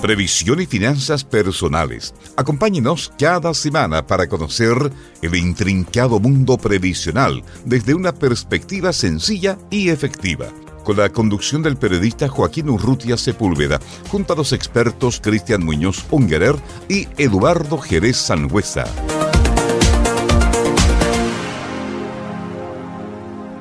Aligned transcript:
Previsión 0.00 0.60
y 0.60 0.66
finanzas 0.66 1.24
personales. 1.24 2.14
Acompáñenos 2.36 3.12
cada 3.18 3.52
semana 3.52 4.06
para 4.06 4.28
conocer 4.28 4.92
el 5.22 5.34
intrincado 5.34 6.20
mundo 6.20 6.56
previsional 6.56 7.42
desde 7.64 7.94
una 7.94 8.12
perspectiva 8.12 8.92
sencilla 8.92 9.58
y 9.70 9.88
efectiva. 9.88 10.46
Con 10.84 10.98
la 10.98 11.10
conducción 11.10 11.62
del 11.62 11.76
periodista 11.76 12.28
Joaquín 12.28 12.70
Urrutia 12.70 13.16
Sepúlveda, 13.16 13.80
junto 14.08 14.34
a 14.34 14.36
los 14.36 14.52
expertos 14.52 15.20
Cristian 15.20 15.64
Muñoz 15.64 16.04
Ungerer 16.10 16.54
y 16.88 17.08
Eduardo 17.18 17.76
Jerez 17.78 18.16
Sangüesa. 18.18 18.86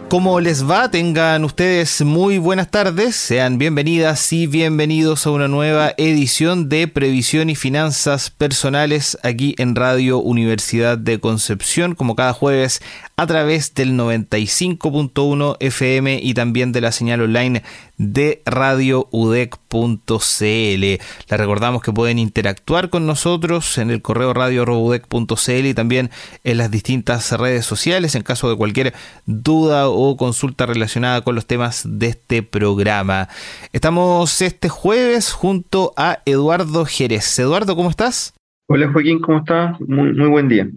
¿Cómo 0.09 0.39
les 0.39 0.69
va? 0.69 0.89
Tengan 0.89 1.43
ustedes 1.43 2.01
muy 2.01 2.37
buenas 2.37 2.71
tardes. 2.71 3.13
Sean 3.17 3.57
bienvenidas 3.57 4.31
y 4.31 4.47
bienvenidos 4.47 5.27
a 5.27 5.31
una 5.31 5.49
nueva 5.49 5.93
edición 5.97 6.69
de 6.69 6.87
Previsión 6.87 7.49
y 7.49 7.55
Finanzas 7.55 8.29
Personales 8.29 9.17
aquí 9.23 9.53
en 9.57 9.75
Radio 9.75 10.19
Universidad 10.19 10.97
de 10.97 11.19
Concepción, 11.19 11.93
como 11.93 12.15
cada 12.15 12.31
jueves 12.31 12.81
a 13.19 13.25
través 13.25 13.73
del 13.73 13.93
95.1 13.93 15.57
FM 15.59 16.19
y 16.21 16.35
también 16.35 16.71
de 16.71 16.81
la 16.81 16.91
señal 16.91 17.21
online 17.21 17.63
de 17.97 18.43
radioudec.cl. 18.45 20.05
Les 20.39 20.99
recordamos 21.27 21.81
que 21.81 21.91
pueden 21.91 22.19
interactuar 22.19 22.91
con 22.91 23.07
nosotros 23.07 23.79
en 23.79 23.89
el 23.89 24.03
correo 24.03 24.35
radioudec.cl 24.35 25.65
y 25.65 25.73
también 25.73 26.11
en 26.43 26.57
las 26.59 26.69
distintas 26.69 27.31
redes 27.31 27.65
sociales 27.65 28.13
en 28.13 28.21
caso 28.21 28.51
de 28.51 28.55
cualquier 28.55 28.93
duda 29.25 29.89
o 29.89 30.15
consulta 30.15 30.67
relacionada 30.67 31.21
con 31.21 31.33
los 31.33 31.47
temas 31.47 31.87
de 31.89 32.09
este 32.09 32.43
programa. 32.43 33.29
Estamos 33.73 34.43
este 34.43 34.69
jueves 34.69 35.33
junto 35.33 35.91
a 35.97 36.19
Eduardo 36.25 36.85
Jerez. 36.85 37.39
Eduardo, 37.39 37.75
¿cómo 37.75 37.89
estás? 37.89 38.35
Hola 38.69 38.91
Joaquín, 38.93 39.19
¿cómo 39.21 39.39
estás? 39.39 39.81
Muy, 39.81 40.13
muy 40.13 40.27
buen 40.27 40.49
día. 40.49 40.67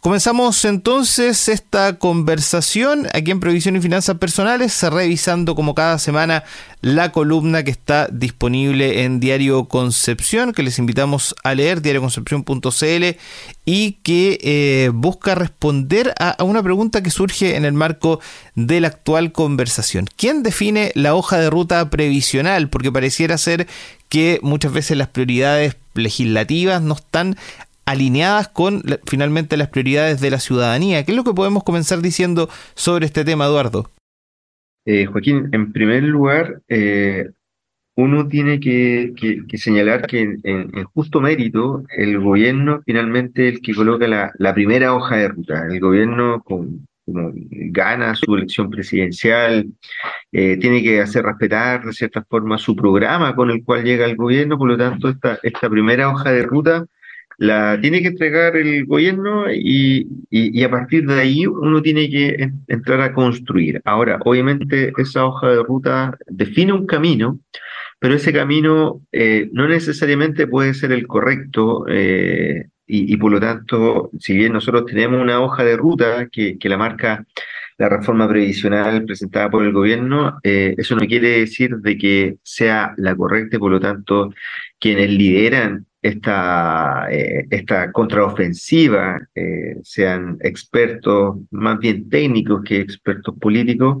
Comenzamos 0.00 0.64
entonces 0.64 1.48
esta 1.48 1.98
conversación 1.98 3.08
aquí 3.14 3.32
en 3.32 3.40
Previsión 3.40 3.74
y 3.74 3.80
Finanzas 3.80 4.16
Personales, 4.18 4.80
revisando 4.84 5.56
como 5.56 5.74
cada 5.74 5.98
semana 5.98 6.44
la 6.80 7.10
columna 7.10 7.64
que 7.64 7.72
está 7.72 8.06
disponible 8.06 9.02
en 9.02 9.18
Diario 9.18 9.64
Concepción, 9.64 10.52
que 10.52 10.62
les 10.62 10.78
invitamos 10.78 11.34
a 11.42 11.52
leer, 11.56 11.82
diarioconcepción.cl, 11.82 13.18
y 13.64 13.92
que 14.04 14.38
eh, 14.40 14.90
busca 14.94 15.34
responder 15.34 16.14
a, 16.20 16.44
una 16.44 16.62
pregunta 16.62 17.02
que 17.02 17.10
surge 17.10 17.56
en 17.56 17.64
el 17.64 17.72
marco 17.72 18.20
de 18.54 18.80
la 18.80 18.88
actual 18.88 19.32
conversación. 19.32 20.06
¿Quién 20.16 20.44
define 20.44 20.92
la 20.94 21.16
hoja 21.16 21.38
de 21.38 21.50
ruta 21.50 21.90
previsional? 21.90 22.68
Porque 22.68 22.92
pareciera 22.92 23.36
ser 23.36 23.66
que 24.08 24.38
muchas 24.42 24.72
veces 24.72 24.96
las 24.96 25.08
prioridades 25.08 25.76
legislativas 25.94 26.82
no 26.82 26.94
están 26.94 27.36
alineadas 27.88 28.48
con 28.48 28.82
finalmente 29.06 29.56
las 29.56 29.68
prioridades 29.68 30.20
de 30.20 30.30
la 30.30 30.40
ciudadanía. 30.40 31.04
¿Qué 31.04 31.12
es 31.12 31.16
lo 31.16 31.24
que 31.24 31.32
podemos 31.32 31.64
comenzar 31.64 32.02
diciendo 32.02 32.50
sobre 32.74 33.06
este 33.06 33.24
tema, 33.24 33.46
Eduardo? 33.46 33.90
Eh, 34.84 35.06
Joaquín, 35.06 35.48
en 35.52 35.72
primer 35.72 36.02
lugar, 36.02 36.60
eh, 36.68 37.30
uno 37.96 38.28
tiene 38.28 38.60
que, 38.60 39.14
señalar 39.54 40.06
que 40.06 40.36
en, 40.42 40.84
justo 40.92 41.22
mérito 41.22 41.82
el 41.96 42.20
gobierno 42.20 42.82
finalmente 42.84 43.48
es 43.48 43.54
el 43.54 43.60
que 43.62 43.74
coloca 43.74 44.06
la, 44.06 44.54
primera 44.54 44.94
hoja 44.94 45.16
de 45.16 45.28
ruta. 45.28 45.66
El 45.66 45.80
gobierno 45.80 46.42
como 46.42 46.68
gana 47.06 48.14
su 48.14 48.34
elección 48.34 48.68
presidencial, 48.68 49.66
eh, 50.30 50.58
tiene 50.58 50.82
que 50.82 51.00
hacer 51.00 51.24
respetar 51.24 51.82
de 51.86 51.94
cierta 51.94 52.22
forma 52.28 52.58
su 52.58 52.76
programa 52.76 53.34
con 53.34 53.50
el 53.50 53.64
cual 53.64 53.82
llega 53.82 54.04
el 54.04 54.14
gobierno, 54.14 54.58
por 54.58 54.68
lo 54.68 54.76
tanto 54.76 55.08
esta, 55.08 55.38
esta 55.42 55.70
primera 55.70 56.10
hoja 56.10 56.30
de 56.32 56.42
ruta 56.42 56.84
la 57.38 57.80
tiene 57.80 58.02
que 58.02 58.08
entregar 58.08 58.56
el 58.56 58.84
gobierno 58.84 59.50
y, 59.50 60.08
y, 60.28 60.62
a 60.64 60.70
partir 60.70 61.06
de 61.06 61.20
ahí 61.20 61.46
uno 61.46 61.80
tiene 61.80 62.10
que 62.10 62.50
entrar 62.66 63.00
a 63.00 63.12
construir. 63.14 63.80
Ahora, 63.84 64.18
obviamente 64.24 64.92
esa 64.98 65.24
hoja 65.24 65.48
de 65.50 65.62
ruta 65.62 66.18
define 66.26 66.72
un 66.72 66.86
camino, 66.86 67.38
pero 68.00 68.14
ese 68.14 68.32
camino 68.32 69.02
eh, 69.12 69.48
no 69.52 69.68
necesariamente 69.68 70.48
puede 70.48 70.74
ser 70.74 70.90
el 70.92 71.06
correcto 71.06 71.84
eh, 71.88 72.66
y, 72.86 73.16
por 73.18 73.30
lo 73.32 73.40
tanto, 73.40 74.10
si 74.18 74.34
bien 74.34 74.52
nosotros 74.54 74.86
tenemos 74.86 75.20
una 75.20 75.40
hoja 75.40 75.62
de 75.62 75.76
ruta 75.76 76.28
que, 76.32 76.58
que 76.58 76.68
la 76.68 76.78
marca 76.78 77.24
la 77.78 77.88
reforma 77.88 78.28
previsional 78.28 79.04
presentada 79.04 79.48
por 79.50 79.64
el 79.64 79.72
gobierno, 79.72 80.40
eh, 80.42 80.74
eso 80.76 80.96
no 80.96 81.06
quiere 81.06 81.40
decir 81.40 81.76
de 81.76 81.96
que 81.96 82.36
sea 82.42 82.92
la 82.96 83.14
correcta 83.14 83.56
y 83.56 83.60
por 83.60 83.70
lo 83.70 83.78
tanto 83.78 84.34
quienes 84.80 85.10
lideran 85.10 85.86
esta, 86.02 87.08
eh, 87.10 87.46
esta 87.50 87.90
contraofensiva, 87.92 89.20
eh, 89.34 89.76
sean 89.82 90.38
expertos 90.40 91.36
más 91.50 91.78
bien 91.78 92.08
técnicos 92.08 92.62
que 92.64 92.80
expertos 92.80 93.34
políticos, 93.38 93.98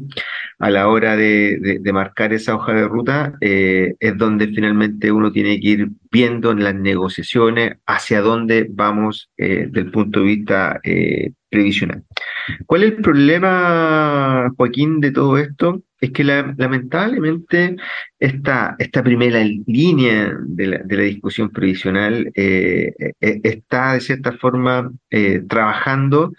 a 0.58 0.70
la 0.70 0.88
hora 0.88 1.16
de, 1.16 1.80
marcar 1.92 2.32
esa 2.32 2.54
hoja 2.54 2.72
de 2.74 2.88
ruta, 2.88 3.34
eh, 3.40 3.94
es 3.98 4.16
donde 4.16 4.48
finalmente 4.48 5.10
uno 5.10 5.32
tiene 5.32 5.58
que 5.60 5.68
ir 5.68 5.88
viendo 6.10 6.52
en 6.52 6.62
las 6.62 6.74
negociaciones 6.74 7.78
hacia 7.86 8.20
dónde 8.20 8.66
vamos 8.70 9.30
desde 9.36 9.80
el 9.80 9.90
punto 9.90 10.20
de 10.20 10.26
vista 10.26 10.80
previsional. 11.48 12.04
¿Cuál 12.66 12.84
es 12.84 12.92
el 12.92 13.02
problema, 13.02 14.50
Joaquín, 14.56 15.00
de 15.00 15.10
todo 15.12 15.38
esto? 15.38 15.82
Es 16.00 16.12
que 16.12 16.22
lamentablemente 16.22 17.76
esta, 18.20 18.76
esta 18.78 19.02
primera 19.02 19.44
línea 19.66 20.32
de 20.44 20.66
la, 20.66 21.02
discusión 21.02 21.50
previsional 21.50 22.30
eh, 22.34 22.92
eh, 23.20 23.40
está 23.42 23.94
de 23.94 24.00
cierta 24.00 24.32
forma 24.32 24.92
eh, 25.10 25.42
trabajando 25.48 26.32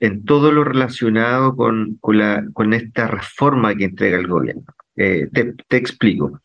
en 0.00 0.24
todo 0.24 0.52
lo 0.52 0.64
relacionado 0.64 1.56
con, 1.56 1.96
con, 2.00 2.74
esta 2.74 3.06
reforma 3.06 3.74
que 3.74 3.84
entrega 3.84 4.18
el 4.18 4.26
gobierno. 4.26 4.64
Te, 4.96 5.76
explico. 5.76 6.40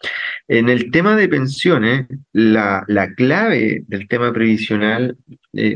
En 0.48 0.70
el 0.70 0.92
tema 0.92 1.16
de 1.16 1.30
pensiones, 1.30 2.08
la, 2.34 2.84
la 2.88 3.14
clave 3.14 3.84
del 3.88 4.08
tema 4.08 4.32
previsional, 4.34 5.18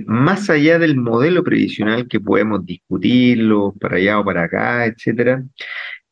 más 0.05 0.49
allá 0.49 0.77
del 0.79 0.95
modelo 0.97 1.43
previsional 1.43 2.07
que 2.07 2.19
podemos 2.19 2.65
discutirlo 2.65 3.73
para 3.79 3.97
allá 3.97 4.19
o 4.19 4.25
para 4.25 4.43
acá, 4.43 4.85
etcétera, 4.85 5.43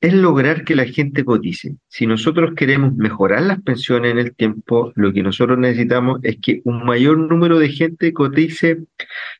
es 0.04 0.14
lograr 0.14 0.66
que 0.66 0.76
la 0.76 0.84
gente 0.84 1.24
cotice. 1.24 1.78
Si 1.88 2.06
nosotros 2.06 2.56
queremos 2.58 2.94
mejorar 2.94 3.42
las 3.44 3.62
pensiones 3.62 4.12
en 4.12 4.18
el 4.18 4.36
tiempo, 4.36 4.92
lo 4.96 5.14
que 5.14 5.24
nosotros 5.24 5.58
necesitamos 5.58 6.20
es 6.24 6.40
que 6.42 6.60
un 6.66 6.84
mayor 6.84 7.18
número 7.18 7.58
de 7.58 7.70
gente 7.70 8.12
cotice 8.12 8.80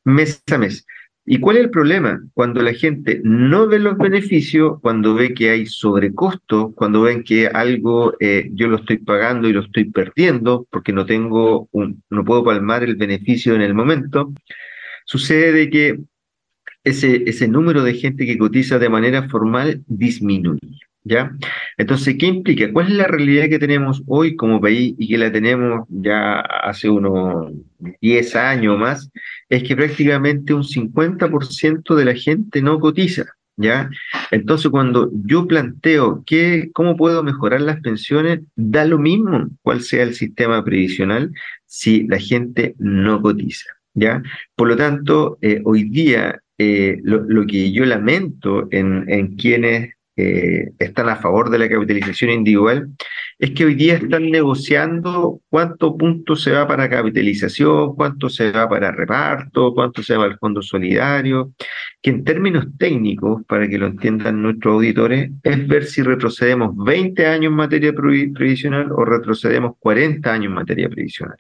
mes 0.06 0.42
a 0.50 0.58
mes. 0.58 0.86
¿Y 1.26 1.40
cuál 1.40 1.58
es 1.58 1.64
el 1.64 1.70
problema? 1.70 2.22
Cuando 2.34 2.62
la 2.62 2.74
gente 2.74 3.22
no 3.24 3.68
ve 3.68 3.80
los 3.80 3.98
beneficios, 3.98 4.82
cuando 4.82 5.16
ve 5.16 5.34
que 5.34 5.52
hay 5.52 5.66
sobrecosto, 5.66 6.74
cuando 6.76 7.04
ven 7.04 7.24
que 7.24 7.48
algo 7.48 8.14
eh, 8.20 8.50
yo 8.52 8.68
lo 8.68 8.78
estoy 8.78 8.98
pagando 8.98 9.48
y 9.48 9.54
lo 9.54 9.62
estoy 9.62 9.86
perdiendo 9.86 10.68
porque 10.70 10.92
no 10.92 11.06
tengo 11.06 11.70
un, 11.72 12.04
no 12.10 12.26
puedo 12.26 12.44
palmar 12.44 12.84
el 12.84 12.96
beneficio 12.96 13.56
en 13.56 13.62
el 13.62 13.74
momento, 13.74 14.34
sucede 15.06 15.70
que 15.70 16.00
ese, 16.84 17.24
ese 17.26 17.48
número 17.48 17.84
de 17.84 17.94
gente 17.94 18.26
que 18.26 18.38
cotiza 18.38 18.78
de 18.78 18.90
manera 18.90 19.30
formal 19.30 19.82
disminuye. 19.88 20.60
¿Ya? 21.06 21.36
Entonces, 21.78 22.16
¿qué 22.18 22.28
implica? 22.28 22.72
¿Cuál 22.72 22.88
es 22.88 22.94
la 22.94 23.08
realidad 23.08 23.50
que 23.50 23.60
tenemos 23.60 24.02
hoy 24.08 24.36
como 24.38 24.62
país 24.62 24.96
y 24.98 25.08
que 25.10 25.18
la 25.18 25.32
tenemos 25.32 25.86
ya 25.90 26.40
hace 26.40 26.90
unos 26.90 27.52
10 28.02 28.36
años 28.38 28.80
más? 28.80 29.10
Es 29.50 29.64
que 29.64 29.76
prácticamente 29.76 30.54
un 30.54 30.64
50% 30.64 31.96
de 31.96 32.06
la 32.06 32.16
gente 32.16 32.62
no 32.62 32.80
cotiza, 32.80 33.26
¿ya? 33.58 33.90
Entonces, 34.32 34.72
cuando 34.72 35.12
yo 35.26 35.46
planteo 35.46 36.24
que, 36.26 36.70
cómo 36.74 36.96
puedo 36.96 37.22
mejorar 37.22 37.62
las 37.62 37.82
pensiones, 37.82 38.40
da 38.56 38.86
lo 38.86 38.98
mismo 38.98 39.50
cuál 39.62 39.82
sea 39.82 40.04
el 40.04 40.16
sistema 40.16 40.64
previsional 40.64 41.32
si 41.66 42.08
la 42.08 42.20
gente 42.20 42.76
no 42.78 43.22
cotiza, 43.22 43.70
¿ya? 43.94 44.22
Por 44.56 44.70
lo 44.70 44.78
tanto, 44.78 45.38
eh, 45.42 45.62
hoy 45.66 45.84
día 45.90 46.42
eh, 46.58 47.00
lo, 47.04 47.46
que 47.46 47.72
yo 47.72 47.86
lamento 47.86 48.68
en, 48.72 49.06
en 49.10 49.36
quienes 49.36 49.96
eh, 50.16 50.72
están 50.80 51.10
a 51.10 51.16
favor 51.16 51.50
de 51.50 51.60
la 51.60 51.70
capitalización 51.70 52.32
individual 52.32 52.90
es 53.40 53.52
que 53.52 53.66
hoy 53.66 53.76
día 53.76 53.96
están 53.96 54.30
negociando 54.30 55.42
cuánto 55.50 55.98
punto 55.98 56.36
se 56.36 56.52
va 56.52 56.68
para 56.68 56.90
capitalización, 56.90 57.96
cuánto 57.96 58.30
se 58.30 58.52
va 58.52 58.70
para 58.70 58.92
reparto, 58.92 59.74
cuánto 59.74 60.04
se 60.04 60.16
va 60.16 60.26
al 60.26 60.38
fondo 60.38 60.62
solidario, 60.62 61.54
que 62.02 62.12
en 62.12 62.24
términos 62.24 62.68
técnicos, 62.78 63.44
para 63.46 63.68
que 63.68 63.78
lo 63.78 63.88
entiendan 63.88 64.42
nuestros 64.42 64.76
auditores, 64.76 65.32
es 65.44 65.68
ver 65.68 65.86
si 65.86 66.04
retrocedemos 66.04 66.76
20 66.86 67.26
años 67.26 67.50
en 67.52 67.56
materia 67.56 67.94
previsional 67.94 68.92
o 68.92 69.04
retrocedemos 69.04 69.74
40 69.80 70.32
años 70.32 70.46
en 70.46 70.54
materia 70.54 70.90
previsional. 70.90 71.38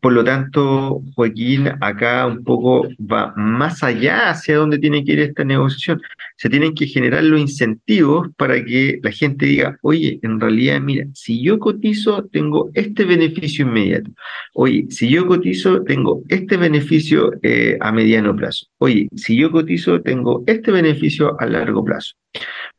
Por 0.00 0.12
lo 0.12 0.22
tanto, 0.22 1.02
Joaquín, 1.14 1.68
acá 1.80 2.26
un 2.26 2.44
poco 2.44 2.88
va 3.00 3.32
más 3.36 3.82
allá 3.82 4.30
hacia 4.30 4.56
donde 4.56 4.78
tiene 4.78 5.04
que 5.04 5.12
ir 5.12 5.20
esta 5.20 5.44
negociación. 5.44 6.00
Se 6.36 6.48
tienen 6.48 6.74
que 6.74 6.86
generar 6.86 7.24
los 7.24 7.40
incentivos 7.40 8.28
para 8.36 8.64
que 8.64 9.00
la 9.02 9.10
gente 9.10 9.46
diga, 9.46 9.78
oye, 9.82 10.20
en 10.22 10.38
realidad, 10.38 10.80
mira, 10.80 11.06
si 11.12 11.42
yo 11.42 11.58
cotizo, 11.58 12.24
tengo 12.30 12.70
este 12.74 13.04
beneficio 13.04 13.66
inmediato. 13.66 14.10
Oye, 14.54 14.86
si 14.90 15.08
yo 15.08 15.26
cotizo, 15.26 15.82
tengo 15.82 16.22
este 16.28 16.56
beneficio 16.56 17.32
eh, 17.42 17.76
a 17.80 17.90
mediano 17.90 18.36
plazo. 18.36 18.66
Oye, 18.78 19.08
si 19.16 19.36
yo 19.36 19.50
cotizo, 19.50 20.00
tengo 20.02 20.44
este 20.46 20.70
beneficio 20.70 21.36
a 21.40 21.46
largo 21.46 21.84
plazo. 21.84 22.14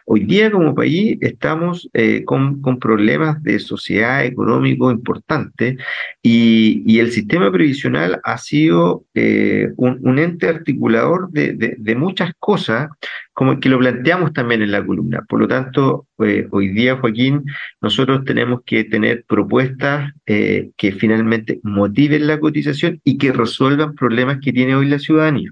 Hoy 0.06 0.26
día 0.26 0.52
como 0.52 0.74
país 0.74 1.18
estamos 1.22 1.90
eh, 1.94 2.24
con, 2.26 2.62
problemas 2.80 3.42
de 3.44 3.60
sociedad 3.60 4.26
económico 4.26 4.92
importantes 4.92 5.78
y, 6.22 7.00
el 7.00 7.12
sistema 7.12 7.52
previsional 7.52 8.20
ha 8.24 8.38
sido 8.38 9.06
eh, 9.16 9.70
un, 9.78 10.20
ente 10.20 10.48
articulador 10.48 11.32
de, 11.32 11.96
muchas 11.96 12.32
cosas, 12.38 12.90
como 13.34 13.60
que 13.60 13.70
lo 13.70 13.80
planteamos 13.80 14.34
también 14.34 14.62
en 14.62 14.72
la 14.72 14.86
columna. 14.86 15.24
Por 15.28 15.40
lo 15.40 15.48
tanto, 15.48 16.08
eh, 16.20 16.48
hoy 16.52 16.68
día, 16.70 16.98
Joaquín, 16.98 17.44
nosotros 17.82 18.24
tenemos 18.24 18.62
que 18.66 18.84
tener 18.84 19.26
propuestas 19.28 20.12
que 20.26 20.92
finalmente 21.00 21.60
motiven 21.64 22.28
la 22.28 22.40
cotización 22.40 23.02
y 23.04 23.18
que 23.18 23.32
resuelvan 23.32 23.96
problemas 23.96 24.40
que 24.42 24.54
tiene 24.54 24.76
hoy 24.76 24.88
la 24.88 25.00
ciudadanía. 25.00 25.52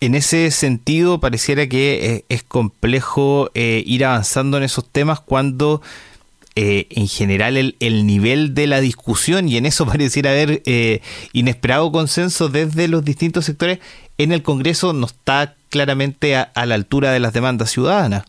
En 0.00 0.14
ese 0.14 0.50
sentido, 0.50 1.20
pareciera 1.20 1.66
que 1.68 2.16
eh, 2.16 2.24
es, 2.28 2.42
complejo 2.42 3.50
eh, 3.54 3.82
ir 3.86 4.04
avanzando 4.04 4.58
en 4.58 4.62
esos 4.62 4.86
temas 4.86 5.20
cuando 5.20 5.80
eh, 6.54 6.86
en 6.90 7.08
general 7.08 7.56
el, 7.56 8.06
nivel 8.06 8.54
de 8.54 8.66
la 8.66 8.80
discusión, 8.80 9.48
y 9.48 9.56
en 9.56 9.64
eso 9.64 9.86
pareciera 9.86 10.30
haber 10.30 10.62
inesperado 11.32 11.90
consenso 11.92 12.48
desde 12.48 12.88
los 12.88 13.04
distintos 13.04 13.46
sectores, 13.46 13.78
en 14.18 14.32
el 14.32 14.42
Congreso 14.42 14.92
no 14.92 15.06
está 15.06 15.54
claramente 15.70 16.36
a 16.36 16.66
la 16.66 16.74
altura 16.74 17.12
de 17.12 17.20
las 17.20 17.32
demandas 17.32 17.70
ciudadanas. 17.70 18.24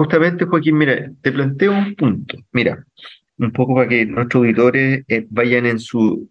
Justamente, 0.00 0.46
Joaquín, 0.46 0.78
mira, 0.78 1.10
te 1.20 1.30
planteo 1.30 1.72
un 1.72 1.94
punto. 1.94 2.38
Mira, 2.52 2.84
un 3.40 3.52
poco 3.52 3.74
para 3.74 3.88
que 3.88 4.04
nuestros 4.04 4.42
auditores 4.42 5.02
eh, 5.08 5.26
vayan, 5.30 5.66
en 5.66 5.78
su, 5.78 6.28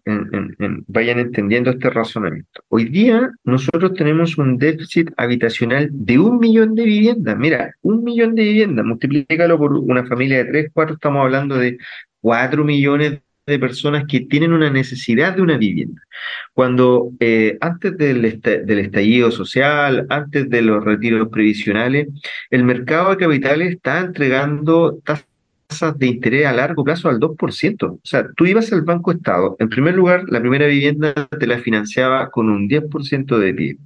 vayan 0.86 1.18
entendiendo 1.18 1.70
este 1.70 1.90
razonamiento. 1.90 2.62
Hoy 2.68 2.84
día 2.84 3.30
nosotros 3.44 3.94
tenemos 3.94 4.38
un 4.38 4.56
déficit 4.56 5.10
habitacional 5.16 5.88
de 5.90 6.18
un 6.18 6.38
millón 6.38 6.74
de 6.74 6.84
viviendas. 6.84 7.36
Mira, 7.36 7.74
un 7.82 8.04
millón 8.04 8.34
de 8.36 8.44
viviendas, 8.44 8.84
multiplícalo 8.84 9.58
por 9.58 9.72
una 9.72 10.06
familia 10.06 10.38
de 10.38 10.44
tres, 10.44 10.70
cuatro, 10.72 10.94
estamos 10.94 11.24
hablando 11.24 11.56
de 11.56 11.78
cuatro 12.20 12.64
millones 12.64 13.20
de 13.46 13.58
personas 13.58 14.04
que 14.06 14.20
tienen 14.20 14.52
una 14.52 14.70
necesidad 14.70 15.34
de 15.34 15.42
una 15.42 15.58
vivienda. 15.58 16.00
Cuando 16.52 17.10
eh, 17.18 17.58
antes 17.60 17.96
del, 17.96 18.40
del 18.40 18.78
estallido 18.78 19.32
social, 19.32 20.06
antes 20.08 20.48
de 20.48 20.62
los 20.62 20.84
retiros 20.84 21.28
previsionales, 21.28 22.06
el 22.50 22.62
mercado 22.62 23.10
de 23.10 23.16
capitales 23.16 23.70
está 23.72 23.98
entregando 23.98 25.00
tasas 25.04 25.29
de 25.96 26.06
interés 26.06 26.46
a 26.46 26.52
largo 26.52 26.84
plazo 26.84 27.08
al 27.08 27.18
2%. 27.18 27.82
O 27.84 28.00
sea, 28.02 28.26
tú 28.36 28.46
ibas 28.46 28.72
al 28.72 28.82
Banco 28.82 29.12
Estado, 29.12 29.56
en 29.58 29.68
primer 29.68 29.94
lugar, 29.94 30.24
la 30.28 30.40
primera 30.40 30.66
vivienda 30.66 31.14
te 31.38 31.46
la 31.46 31.58
financiaba 31.58 32.30
con 32.30 32.50
un 32.50 32.68
10% 32.68 33.38
de 33.38 33.54
PIB. 33.54 33.78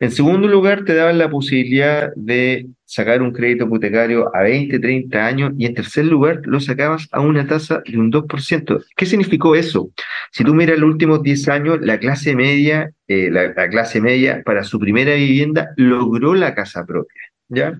En 0.00 0.10
segundo 0.10 0.48
lugar, 0.48 0.84
te 0.84 0.94
daban 0.94 1.18
la 1.18 1.30
posibilidad 1.30 2.10
de 2.16 2.66
sacar 2.84 3.22
un 3.22 3.32
crédito 3.32 3.66
hipotecario 3.66 4.34
a 4.34 4.42
20, 4.42 4.78
30 4.80 5.24
años 5.24 5.52
y 5.56 5.66
en 5.66 5.74
tercer 5.74 6.06
lugar 6.06 6.40
lo 6.44 6.58
sacabas 6.58 7.06
a 7.12 7.20
una 7.20 7.46
tasa 7.46 7.82
de 7.86 7.96
un 7.96 8.10
2%. 8.10 8.84
¿Qué 8.96 9.06
significó 9.06 9.54
eso? 9.54 9.90
Si 10.32 10.42
tú 10.42 10.54
miras 10.54 10.78
los 10.78 10.90
últimos 10.90 11.22
10 11.22 11.48
años, 11.48 11.78
la 11.80 11.98
clase 12.00 12.34
media, 12.34 12.90
eh, 13.06 13.30
la, 13.30 13.52
la 13.54 13.68
clase 13.68 14.00
media 14.00 14.42
para 14.44 14.64
su 14.64 14.80
primera 14.80 15.14
vivienda 15.14 15.70
logró 15.76 16.34
la 16.34 16.54
casa 16.54 16.84
propia. 16.84 17.20
¿Ya? 17.48 17.76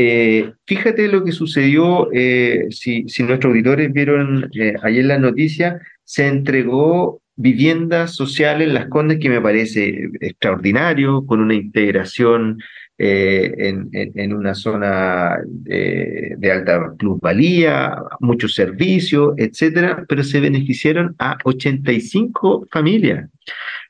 Eh, 0.00 0.52
fíjate 0.64 1.08
lo 1.08 1.24
que 1.24 1.32
sucedió, 1.32 2.08
eh, 2.12 2.68
si, 2.70 3.02
nuestros 3.24 3.50
auditores 3.50 3.92
vieron 3.92 4.48
eh, 4.54 4.74
ayer 4.84 5.04
la 5.04 5.18
noticia, 5.18 5.80
se 6.04 6.28
entregó 6.28 7.20
viviendas 7.34 8.14
sociales 8.14 8.68
en 8.68 8.74
Las 8.74 8.86
Condes 8.86 9.18
que 9.18 9.28
me 9.28 9.40
parece 9.40 10.08
extraordinario, 10.20 11.26
con 11.26 11.40
una 11.40 11.54
integración 11.54 12.58
en, 13.00 14.32
una 14.32 14.54
zona 14.54 15.36
de 15.46 16.50
alta 16.52 16.94
plusvalía, 16.98 17.96
muchos 18.18 18.54
servicios, 18.54 19.34
etcétera, 19.36 20.04
pero 20.08 20.24
se 20.24 20.40
beneficiaron 20.40 21.14
a 21.20 21.38
85 21.44 22.66
familias. 22.72 23.28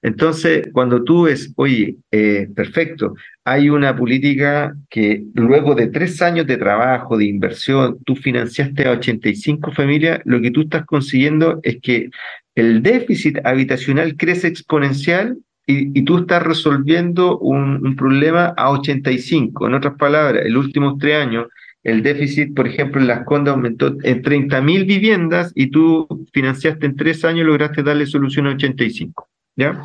Entonces, 0.02 0.68
cuando 0.72 1.02
tú 1.02 1.24
ves, 1.24 1.52
oye, 1.56 1.96
eh, 2.10 2.48
perfecto, 2.54 3.14
hay 3.44 3.68
una 3.68 3.96
política 3.96 4.74
que 4.88 5.24
luego 5.34 5.74
de 5.74 5.88
tres 5.88 6.22
años 6.22 6.46
de 6.46 6.56
trabajo, 6.56 7.16
de 7.16 7.24
inversión, 7.24 7.98
tú 8.04 8.14
financiaste 8.14 8.86
a 8.86 8.92
85 8.92 9.72
familias, 9.72 10.20
lo 10.24 10.40
que 10.40 10.50
tú 10.50 10.62
estás 10.62 10.86
consiguiendo 10.86 11.58
es 11.62 11.78
que 11.80 12.10
el 12.54 12.82
déficit 12.82 13.38
habitacional 13.44 14.16
crece 14.16 14.48
exponencial 14.48 15.38
y, 15.66 16.02
tú 16.02 16.18
estás 16.18 16.42
resolviendo 16.42 17.38
un, 17.38 17.94
problema 17.94 18.54
a 18.56 18.70
85. 18.70 19.66
En 19.66 19.74
otras 19.74 19.96
palabras, 19.98 20.46
en 20.46 20.54
los 20.54 20.64
últimos 20.64 20.98
tres 20.98 21.16
años, 21.16 21.48
el 21.84 22.02
déficit, 22.02 22.54
por 22.54 22.66
ejemplo, 22.66 23.00
en 23.00 23.06
Las 23.06 23.24
Condas 23.24 23.54
aumentó 23.54 23.88
en 24.02 24.22
30.000 24.22 24.86
viviendas 24.86 25.52
y 25.54 25.70
tú 25.70 26.08
financiaste 26.32 26.86
en 26.86 26.96
tres 26.96 27.24
años 27.24 27.46
lograste 27.46 27.82
darle 27.82 28.06
solución 28.06 28.46
a 28.46 28.50
85. 28.50 29.28
¿Ya? 29.58 29.82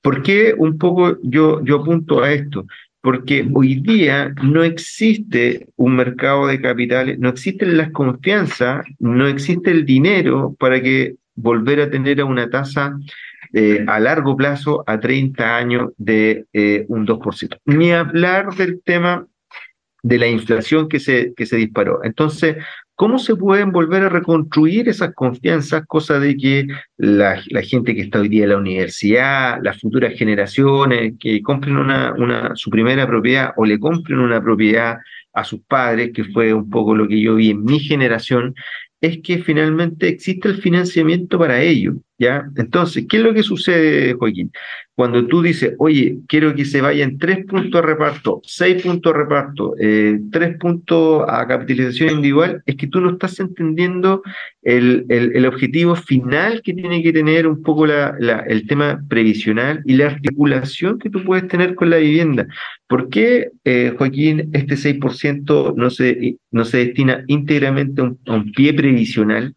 ¿Por 0.00 0.22
qué 0.22 0.54
un 0.56 0.78
poco 0.78 1.18
yo, 1.22 1.62
yo 1.62 1.80
apunto 1.80 2.22
a 2.22 2.32
esto? 2.32 2.64
Porque 3.02 3.46
hoy 3.52 3.80
día 3.80 4.32
no 4.42 4.62
existe 4.62 5.66
un 5.76 5.96
mercado 5.96 6.46
de 6.46 6.60
capitales, 6.60 7.18
no 7.18 7.28
existen 7.28 7.76
las 7.76 7.90
confianzas, 7.90 8.84
no 8.98 9.26
existe 9.26 9.70
el 9.70 9.84
dinero 9.84 10.54
para 10.58 10.80
que 10.80 11.16
volver 11.34 11.80
a 11.80 11.90
tener 11.90 12.20
a 12.20 12.24
una 12.24 12.48
tasa 12.48 12.96
eh, 13.52 13.84
a 13.88 13.98
largo 13.98 14.36
plazo, 14.36 14.84
a 14.86 15.00
30 15.00 15.56
años, 15.56 15.90
de 15.96 16.46
eh, 16.52 16.84
un 16.88 17.06
2%. 17.06 17.58
Ni 17.64 17.92
hablar 17.92 18.54
del 18.54 18.80
tema 18.82 19.26
de 20.02 20.18
la 20.18 20.28
inflación 20.28 20.88
que 20.88 21.00
se, 21.00 21.34
que 21.34 21.46
se 21.46 21.56
disparó. 21.56 22.00
Entonces, 22.04 22.56
¿Cómo 23.00 23.18
se 23.18 23.34
pueden 23.34 23.72
volver 23.72 24.02
a 24.02 24.08
reconstruir 24.10 24.90
esas 24.90 25.14
confianzas, 25.14 25.86
cosa 25.86 26.20
de 26.20 26.36
que 26.36 26.66
la, 26.98 27.40
gente 27.62 27.94
que 27.94 28.02
está 28.02 28.20
hoy 28.20 28.28
día 28.28 28.42
en 28.42 28.50
la 28.50 28.58
universidad, 28.58 29.58
las 29.62 29.80
futuras 29.80 30.12
generaciones 30.18 31.14
que 31.18 31.40
compren 31.40 31.78
una, 31.78 32.52
su 32.56 32.68
primera 32.68 33.06
propiedad 33.06 33.54
o 33.56 33.64
le 33.64 33.80
compren 33.80 34.18
una 34.18 34.42
propiedad 34.42 34.98
a 35.32 35.44
sus 35.44 35.62
padres, 35.62 36.10
que 36.12 36.24
fue 36.24 36.52
un 36.52 36.68
poco 36.68 36.94
lo 36.94 37.08
que 37.08 37.22
yo 37.22 37.36
vi 37.36 37.52
en 37.52 37.64
mi 37.64 37.78
generación, 37.78 38.54
es 39.00 39.20
que 39.22 39.38
finalmente 39.38 40.06
existe 40.06 40.48
el 40.48 40.56
financiamiento 40.56 41.38
para 41.38 41.62
ello, 41.62 41.94
¿ya? 42.20 42.48
Entonces, 42.56 43.06
¿qué 43.08 43.16
es 43.16 43.22
lo 43.22 43.34
que 43.34 43.42
sucede, 43.42 44.12
Joaquín? 44.12 44.52
Cuando 44.94 45.26
tú 45.26 45.40
dices, 45.40 45.74
oye, 45.78 46.18
quiero 46.28 46.54
que 46.54 46.66
se 46.66 46.82
vayan 46.82 47.16
tres 47.16 47.46
puntos 47.46 47.80
de 47.80 47.86
reparto, 47.86 48.42
seis 48.44 48.82
puntos 48.82 49.14
de 49.14 49.18
reparto, 49.18 49.74
eh, 49.80 50.20
tres 50.30 50.58
puntos 50.58 51.24
a 51.26 51.46
capitalización 51.48 52.16
individual, 52.16 52.62
es 52.66 52.76
que 52.76 52.86
tú 52.86 53.00
no 53.00 53.12
estás 53.12 53.40
entendiendo 53.40 54.22
el, 54.60 55.46
objetivo 55.46 55.96
final 55.96 56.60
que 56.62 56.74
tiene 56.74 57.02
que 57.02 57.14
tener 57.14 57.46
un 57.46 57.62
poco 57.62 57.86
el 57.86 58.66
tema 58.68 59.02
previsional 59.08 59.82
y 59.86 59.94
la 59.94 60.08
articulación 60.08 60.98
que 60.98 61.08
tú 61.08 61.24
puedes 61.24 61.48
tener 61.48 61.74
con 61.74 61.88
la 61.88 61.96
vivienda. 61.96 62.46
¿Por 62.86 63.08
qué, 63.08 63.52
eh, 63.64 63.94
Joaquín, 63.96 64.50
este 64.52 64.76
6% 64.76 65.74
no 65.74 65.88
se, 65.88 66.36
no 66.50 66.66
se 66.66 66.78
destina 66.78 67.24
íntegramente 67.26 68.02
a 68.02 68.12
a 68.26 68.34
un 68.34 68.52
pie 68.52 68.74
previsional? 68.74 69.54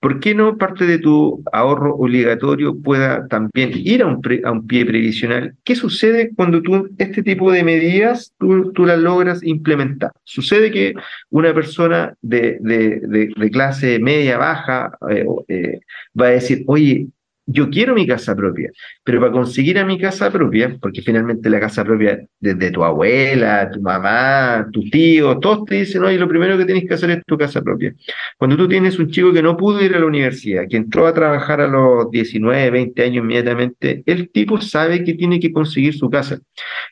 ¿Por 0.00 0.20
qué 0.20 0.34
no 0.34 0.56
parte 0.56 0.86
de 0.86 0.98
tu 0.98 1.42
ahorro 1.52 1.94
obligatorio 1.96 2.76
pueda 2.80 3.26
también 3.28 3.72
ir 3.74 4.02
a 4.02 4.06
un, 4.06 4.66
pie 4.66 4.86
previsional? 4.86 5.54
¿Qué 5.64 5.74
sucede 5.74 6.30
cuando 6.34 6.62
tú 6.62 6.88
este 6.98 7.22
tipo 7.22 7.52
de 7.52 7.62
medidas 7.64 8.32
tú, 8.38 8.72
las 8.86 8.98
logras 8.98 9.42
implementar? 9.42 10.12
Sucede 10.24 10.70
que 10.70 10.94
una 11.30 11.52
persona 11.54 12.14
de, 12.22 12.58
de, 12.60 13.50
clase 13.50 13.98
media, 13.98 14.38
baja, 14.38 14.96
eh, 15.10 15.26
eh, 15.48 15.80
va 16.18 16.26
a 16.26 16.30
decir, 16.30 16.64
oye, 16.66 17.08
yo 17.52 17.68
quiero 17.68 17.94
mi 17.94 18.06
casa 18.06 18.36
propia, 18.36 18.70
pero 19.02 19.20
para 19.20 19.32
conseguir 19.32 19.78
a 19.78 19.84
mi 19.84 19.98
casa 19.98 20.30
propia, 20.30 20.76
porque 20.80 21.02
finalmente 21.02 21.50
la 21.50 21.58
casa 21.58 21.84
propia 21.84 22.24
desde 22.38 22.70
tu 22.70 22.84
abuela, 22.84 23.68
tu 23.72 23.80
mamá, 23.80 24.68
tu 24.72 24.82
tío, 24.88 25.38
todos 25.40 25.64
te 25.64 25.76
dicen, 25.76 26.04
oye, 26.04 26.16
lo 26.16 26.28
primero 26.28 26.56
que 26.56 26.64
tienes 26.64 26.84
que 26.86 26.94
hacer 26.94 27.10
es 27.10 27.22
tu 27.26 27.36
casa 27.36 27.60
propia. 27.60 27.92
Cuando 28.38 28.56
tú 28.56 28.68
tienes 28.68 28.98
un 28.98 29.10
chico 29.10 29.32
que 29.32 29.42
no 29.42 29.56
pudo 29.56 29.82
ir 29.84 29.96
a 29.96 29.98
la 29.98 30.06
universidad, 30.06 30.64
que 30.68 30.76
entró 30.76 31.06
a 31.06 31.14
trabajar 31.14 31.60
a 31.60 31.66
los 31.66 32.10
19, 32.10 32.70
20 32.70 33.02
años 33.02 33.24
inmediatamente, 33.24 34.02
el 34.06 34.30
tipo 34.30 34.60
sabe 34.60 35.02
que 35.02 35.14
tiene 35.14 35.40
que 35.40 35.52
conseguir 35.52 35.94
su 35.94 36.08
casa. 36.08 36.38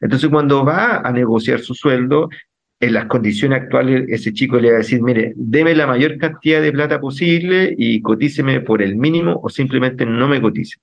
Entonces, 0.01 0.29
cuando 0.29 0.65
va 0.65 0.99
a 0.99 1.13
negociar 1.13 1.61
su 1.61 1.75
sueldo, 1.75 2.29
en 2.81 2.93
las 2.93 3.07
condiciones 3.07 3.63
actuales 3.63 4.05
ese 4.09 4.33
chico 4.33 4.59
le 4.59 4.71
va 4.71 4.77
a 4.77 4.79
decir, 4.79 5.03
mire, 5.03 5.33
deme 5.37 5.75
la 5.75 5.87
mayor 5.87 6.17
cantidad 6.19 6.63
de 6.63 6.71
plata 6.71 7.01
posible 7.01 7.75
y 7.77 8.01
cotíceme 8.01 8.61
por 8.61 8.83
el 8.83 8.97
mínimo 8.97 9.41
o 9.43 9.49
simplemente 9.49 10.07
no 10.07 10.29
me 10.29 10.41
cotice. 10.41 10.79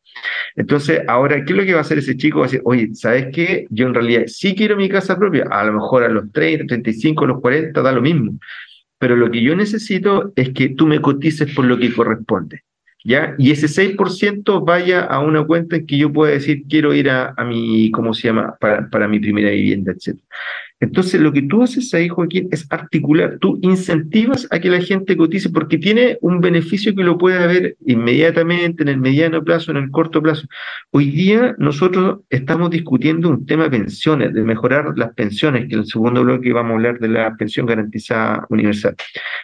Entonces, 0.56 1.02
ahora, 1.08 1.44
¿qué 1.46 1.54
es 1.54 1.58
lo 1.58 1.66
que 1.66 1.72
va 1.72 1.80
a 1.80 1.82
hacer 1.82 2.00
ese 2.00 2.18
chico? 2.18 2.40
Va 2.40 2.46
a 2.46 2.48
decir, 2.48 2.62
oye, 2.66 2.90
¿sabes 2.94 3.28
qué? 3.34 3.66
Yo 3.70 3.88
en 3.88 3.94
realidad 3.94 4.24
sí 4.28 4.56
quiero 4.56 4.76
mi 4.76 4.90
casa 4.90 5.18
propia, 5.18 5.46
a 5.50 5.64
lo 5.64 5.74
mejor 5.74 6.04
a 6.04 6.10
los 6.10 6.32
30, 6.34 6.66
35, 6.68 7.26
los 7.28 7.42
40, 7.42 7.82
da 7.82 7.92
lo 7.94 8.02
mismo. 8.02 8.40
Pero 8.98 9.16
lo 9.16 9.32
que 9.32 9.42
yo 9.42 9.56
necesito 9.56 10.34
es 10.36 10.50
que 10.50 10.70
tú 10.70 10.88
me 10.88 11.00
cotices 11.00 11.54
por 11.54 11.66
lo 11.66 11.78
que 11.78 11.94
corresponde. 11.94 12.64
¿Ya? 13.08 13.36
Y 13.38 13.52
ese 13.52 13.68
6% 13.68 14.66
vaya 14.66 15.02
a 15.02 15.20
una 15.20 15.46
cuenta 15.46 15.76
en 15.76 15.86
que 15.86 15.96
yo 15.96 16.12
pueda 16.12 16.34
decir, 16.34 16.64
quiero 16.68 16.92
ir 16.92 17.12
a, 17.12 17.36
a 17.38 17.46
mi, 17.46 17.92
¿cómo 17.92 18.16
se 18.16 18.30
llama?, 18.30 18.56
para, 18.60 18.90
para 18.90 19.08
mi 19.08 19.20
primera 19.20 19.52
vivienda, 19.52 19.92
etc. 19.92 20.18
Entonces, 20.82 21.22
lo 21.22 21.32
que 21.32 21.42
tú 21.42 21.64
haces 21.64 21.94
ahí, 21.94 22.10
Joaquín, 22.10 22.50
es 22.52 22.68
articular. 22.70 23.38
Tú 23.40 23.58
incentivas 23.62 24.48
a 24.52 24.60
que 24.60 24.70
la 24.70 24.82
gente 24.82 25.16
cotice 25.16 25.50
porque 25.50 25.78
tiene 25.78 26.18
un 26.22 26.42
beneficio 26.42 26.94
que 26.94 27.04
lo 27.04 27.18
puede 27.18 27.42
haber 27.42 27.78
inmediatamente, 27.86 28.84
en 28.84 28.90
el 28.90 28.98
mediano 28.98 29.44
plazo, 29.44 29.72
en 29.72 29.78
el 29.78 29.90
corto 29.90 30.22
plazo. 30.22 30.48
Hoy 30.92 31.12
día 31.12 31.56
nosotros 31.58 32.20
estamos 32.30 32.72
discutiendo 32.72 33.30
un 33.30 33.46
tema 33.46 33.64
de 33.66 33.70
pensiones, 33.72 34.34
de 34.34 34.44
mejorar 34.44 34.94
las 34.98 35.14
pensiones, 35.14 35.68
que 35.68 35.76
en 35.76 35.80
el 35.82 35.86
segundo 35.86 36.24
bloque 36.24 36.52
vamos 36.52 36.72
a 36.72 36.76
hablar 36.76 37.00
de 37.00 37.08
la 37.08 37.36
pensión 37.36 37.66
garantizada 37.66 38.46
universal. 38.50 38.96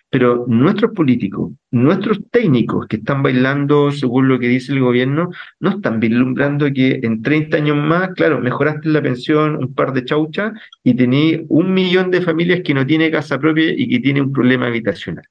Pero 0.10 0.46
nuestros 0.48 0.92
políticos, 0.92 1.52
nuestros 1.72 2.20
técnicos 2.30 2.86
que 2.88 2.98
están 2.98 3.24
bailando 3.24 3.92
según 3.92 4.28
lo 4.28 4.38
que 4.40 4.48
dice 4.48 4.74
el 4.74 4.82
gobierno, 4.82 5.30
no 5.60 5.70
están 5.70 6.00
vislumbrando 6.00 6.72
que 6.74 7.00
en 7.02 7.22
30 7.22 7.58
años 7.58 7.78
más, 7.78 8.10
claro, 8.10 8.40
mejoraste 8.40 8.90
la 8.90 9.02
pensión, 9.02 9.56
un 9.56 9.74
par 9.74 9.94
de 9.94 10.04
chauchas 10.04 10.54
y 10.84 10.94
tenías 10.94 11.42
un 11.48 11.74
millón 11.74 12.12
de 12.12 12.22
familias 12.22 12.62
que 12.64 12.74
no 12.74 12.86
tiene 12.86 13.10
casa 13.10 13.40
propia 13.40 13.72
y 13.76 13.90
que 13.90 14.00
tiene 14.00 14.22
un 14.22 14.34
problema 14.34 14.68
habitacional. 14.68 15.26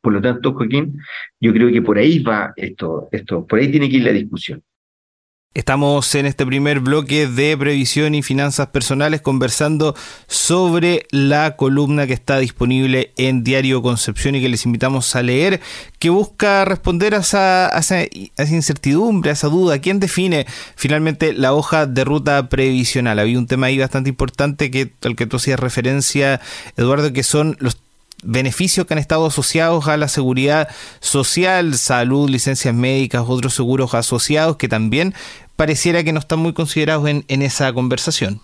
Por 0.00 0.14
lo 0.14 0.20
tanto, 0.22 0.54
Joaquín, 0.54 0.98
yo 1.40 1.52
creo 1.52 1.70
que 1.70 1.82
por 1.82 1.98
ahí 1.98 2.20
va 2.20 2.52
esto, 2.56 3.08
esto, 3.12 3.46
por 3.46 3.58
ahí 3.58 3.70
tiene 3.70 3.90
que 3.90 3.96
ir 3.96 4.04
la 4.04 4.12
discusión. 4.12 4.62
Estamos 5.52 6.14
en 6.14 6.26
este 6.26 6.46
primer 6.46 6.78
bloque 6.78 7.26
de 7.26 7.58
previsión 7.58 8.14
y 8.14 8.22
finanzas 8.22 8.68
personales 8.68 9.20
conversando 9.20 9.96
sobre 10.28 11.08
la 11.10 11.56
columna 11.56 12.06
que 12.06 12.12
está 12.12 12.38
disponible 12.38 13.12
en 13.16 13.42
Diario 13.42 13.82
Concepción 13.82 14.36
y 14.36 14.40
que 14.40 14.48
les 14.48 14.64
invitamos 14.64 15.16
a 15.16 15.24
leer, 15.24 15.60
que 15.98 16.08
busca 16.08 16.64
responder 16.64 17.16
a 17.16 17.18
esa, 17.18 17.68
esa, 17.76 18.06
incertidumbre, 18.38 19.30
a 19.30 19.32
esa 19.32 19.48
duda. 19.48 19.80
¿Quién 19.80 19.98
define 19.98 20.46
finalmente 20.76 21.32
la 21.32 21.52
hoja 21.52 21.86
de 21.86 22.04
ruta 22.04 22.48
previsional? 22.48 23.18
Había 23.18 23.36
un 23.36 23.48
tema 23.48 23.66
ahí 23.66 23.78
bastante 23.78 24.08
importante 24.08 24.70
que, 24.70 24.92
al 25.02 25.16
que 25.16 25.26
tú 25.26 25.38
hacías 25.38 25.58
referencia, 25.58 26.40
Eduardo, 26.76 27.12
que 27.12 27.24
son 27.24 27.56
los 27.58 27.76
beneficios 28.22 28.86
que 28.86 28.94
han 28.94 28.98
estado 28.98 29.26
asociados 29.26 29.88
a 29.88 29.96
la 29.96 30.08
seguridad 30.08 30.68
social, 31.00 31.74
salud, 31.74 32.28
licencias 32.28 32.74
médicas, 32.74 33.24
otros 33.26 33.54
seguros 33.54 33.94
asociados 33.94 34.56
que 34.56 34.68
también 34.68 35.14
pareciera 35.56 36.02
que 36.02 36.12
no 36.12 36.20
están 36.20 36.38
muy 36.38 36.52
considerados 36.52 37.06
en, 37.08 37.42
esa 37.42 37.72
conversación. 37.72 38.40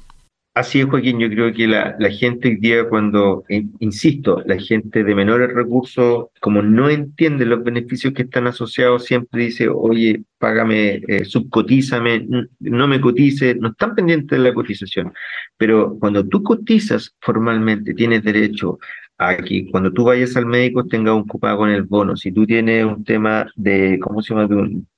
Así 0.54 0.80
es, 0.80 0.86
Joaquín. 0.86 1.18
Yo 1.18 1.28
creo 1.28 1.52
que 1.52 1.66
la, 1.66 1.96
la 1.98 2.10
gente 2.10 2.48
hoy 2.48 2.56
día, 2.56 2.88
cuando, 2.88 3.44
eh, 3.48 3.64
insisto, 3.78 4.42
la 4.46 4.58
gente 4.58 5.04
de 5.04 5.14
menores 5.14 5.52
recursos, 5.52 6.26
como 6.40 6.62
no 6.62 6.88
entiende 6.88 7.44
los 7.44 7.62
beneficios 7.62 8.14
que 8.14 8.22
están 8.22 8.46
asociados, 8.46 9.04
siempre 9.04 9.44
dice, 9.44 9.68
oye, 9.68 10.22
págame, 10.38 11.02
eh, 11.08 11.24
subcotízame, 11.26 12.26
no 12.60 12.88
me 12.88 13.00
cotice, 13.00 13.54
no 13.54 13.68
están 13.68 13.94
pendientes 13.94 14.38
de 14.38 14.44
la 14.44 14.54
cotización. 14.54 15.12
Pero 15.58 15.96
cuando 15.98 16.26
tú 16.26 16.42
cotizas 16.42 17.14
formalmente, 17.20 17.94
tienes 17.94 18.22
derecho 18.22 18.78
aquí 19.18 19.70
cuando 19.70 19.92
tú 19.92 20.04
vayas 20.04 20.36
al 20.36 20.46
médico 20.46 20.84
tenga 20.86 21.14
un 21.14 21.26
copago 21.26 21.58
con 21.58 21.70
el 21.70 21.84
bono. 21.84 22.16
Si 22.16 22.32
tú 22.32 22.46
tienes 22.46 22.84
un 22.84 23.04
tema 23.04 23.50
de, 23.56 23.98
¿cómo 24.00 24.22
se 24.22 24.34
llama?, 24.34 24.48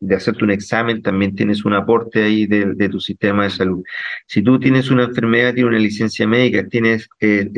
de, 0.00 0.14
hacerte 0.16 0.44
un 0.44 0.50
examen, 0.50 1.02
también 1.02 1.34
tienes 1.34 1.64
un 1.64 1.75
aporte 1.75 2.22
ahí 2.22 2.46
de, 2.46 2.88
tu 2.88 3.00
sistema 3.00 3.44
de 3.44 3.50
salud. 3.50 3.82
Si 4.26 4.42
tú 4.42 4.58
tienes 4.58 4.90
una 4.90 5.04
enfermedad, 5.04 5.54
tienes 5.54 5.70
una 5.70 5.78
licencia 5.78 6.26
médica, 6.26 6.66
tienes, 6.68 7.08
eh, 7.20 7.50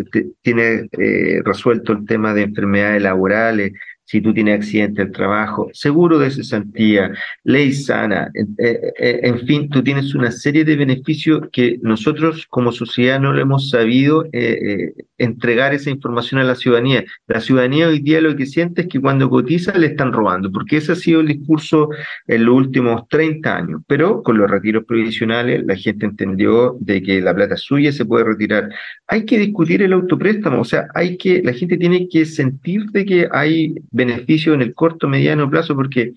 tienes 0.42 0.88
eh, 0.98 1.40
resuelto 1.44 1.92
el 1.92 2.04
tema 2.04 2.34
de 2.34 2.42
enfermedades 2.42 3.02
laborales, 3.02 3.72
si 4.10 4.20
tú 4.20 4.34
tienes 4.34 4.56
accidente 4.56 5.04
del 5.04 5.12
trabajo, 5.12 5.70
seguro 5.72 6.18
de 6.18 6.32
cesantía, 6.32 7.12
ley 7.44 7.72
sana, 7.72 8.28
eh, 8.34 8.92
eh, 8.98 9.20
en 9.22 9.38
fin, 9.46 9.68
tú 9.68 9.84
tienes 9.84 10.16
una 10.16 10.32
serie 10.32 10.64
de 10.64 10.74
beneficios 10.74 11.42
que 11.52 11.78
nosotros 11.82 12.44
como 12.50 12.72
sociedad 12.72 13.20
no 13.20 13.32
le 13.32 13.42
hemos 13.42 13.70
sabido 13.70 14.24
eh, 14.32 14.94
entregar 15.16 15.74
esa 15.74 15.90
información 15.90 16.40
a 16.40 16.44
la 16.44 16.56
ciudadanía. 16.56 17.04
La 17.28 17.40
ciudadanía 17.40 17.86
hoy 17.86 18.00
día 18.00 18.20
lo 18.20 18.34
que 18.34 18.46
siente 18.46 18.82
es 18.82 18.88
que 18.88 19.00
cuando 19.00 19.30
cotiza 19.30 19.78
le 19.78 19.86
están 19.86 20.12
robando, 20.12 20.50
porque 20.50 20.78
ese 20.78 20.90
ha 20.90 20.96
sido 20.96 21.20
el 21.20 21.28
discurso 21.28 21.88
en 22.26 22.46
los 22.46 22.56
últimos 22.56 23.06
30 23.08 23.56
años, 23.56 23.82
pero 23.86 24.24
con 24.24 24.38
los 24.38 24.50
retiros 24.50 24.84
provisionales 24.86 25.62
la 25.64 25.76
gente 25.76 26.06
entendió 26.06 26.76
de 26.80 27.00
que 27.00 27.20
la 27.20 27.32
plata 27.32 27.56
suya 27.56 27.92
se 27.92 28.04
puede 28.04 28.24
retirar. 28.24 28.70
Hay 29.06 29.24
que 29.24 29.38
discutir 29.38 29.82
el 29.82 29.92
autopréstamo, 29.92 30.62
o 30.62 30.64
sea, 30.64 30.88
hay 30.96 31.16
que, 31.16 31.42
la 31.44 31.52
gente 31.52 31.76
tiene 31.76 32.08
que 32.08 32.24
sentir 32.24 32.86
de 32.86 33.04
que 33.04 33.28
hay 33.30 33.76
beneficio 34.04 34.54
en 34.54 34.62
el 34.62 34.74
corto, 34.74 35.08
mediano 35.08 35.50
plazo, 35.50 35.74
porque, 35.74 36.12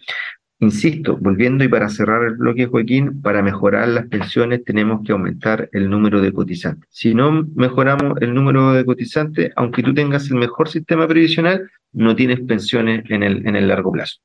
insisto, 0.59 1.17
volviendo 1.19 1.63
y 1.63 1.67
para 1.67 1.89
cerrar 1.89 2.23
el 2.23 2.35
bloque, 2.35 2.67
Joaquín, 2.67 3.21
para 3.21 3.41
mejorar 3.41 3.87
las 3.87 4.07
pensiones 4.07 4.63
tenemos 4.63 5.01
que 5.05 5.11
aumentar 5.11 5.69
el 5.71 5.89
número 5.89 6.21
de 6.21 6.31
cotizantes. 6.31 6.87
Si 6.91 7.13
no 7.13 7.45
mejoramos 7.55 8.21
el 8.21 8.33
número 8.33 8.73
de 8.73 8.85
cotizantes, 8.85 9.51
aunque 9.55 9.83
tú 9.83 9.93
tengas 9.93 10.29
el 10.31 10.37
mejor 10.37 10.69
sistema 10.69 11.07
previsional, 11.07 11.69
no 11.91 12.15
tienes 12.15 12.39
pensiones 12.41 13.03
en 13.09 13.23
el, 13.23 13.47
en 13.47 13.55
el 13.55 13.67
largo 13.67 13.91
plazo. 13.91 14.17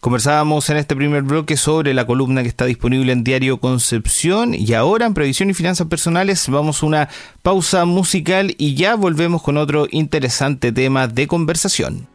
Conversábamos 0.00 0.68
en 0.68 0.76
este 0.76 0.94
primer 0.94 1.22
bloque 1.22 1.56
sobre 1.56 1.94
la 1.94 2.06
columna 2.06 2.42
que 2.42 2.48
está 2.48 2.66
disponible 2.66 3.12
en 3.12 3.24
Diario 3.24 3.58
Concepción 3.58 4.54
y 4.54 4.74
ahora 4.74 5.06
en 5.06 5.14
Previsión 5.14 5.48
y 5.48 5.54
Finanzas 5.54 5.86
Personales 5.86 6.48
vamos 6.48 6.82
a 6.82 6.86
una 6.86 7.08
pausa 7.42 7.86
musical 7.86 8.54
y 8.58 8.74
ya 8.74 8.94
volvemos 8.94 9.42
con 9.42 9.56
otro 9.56 9.88
interesante 9.90 10.70
tema 10.70 11.08
de 11.08 11.26
conversación. 11.26 12.08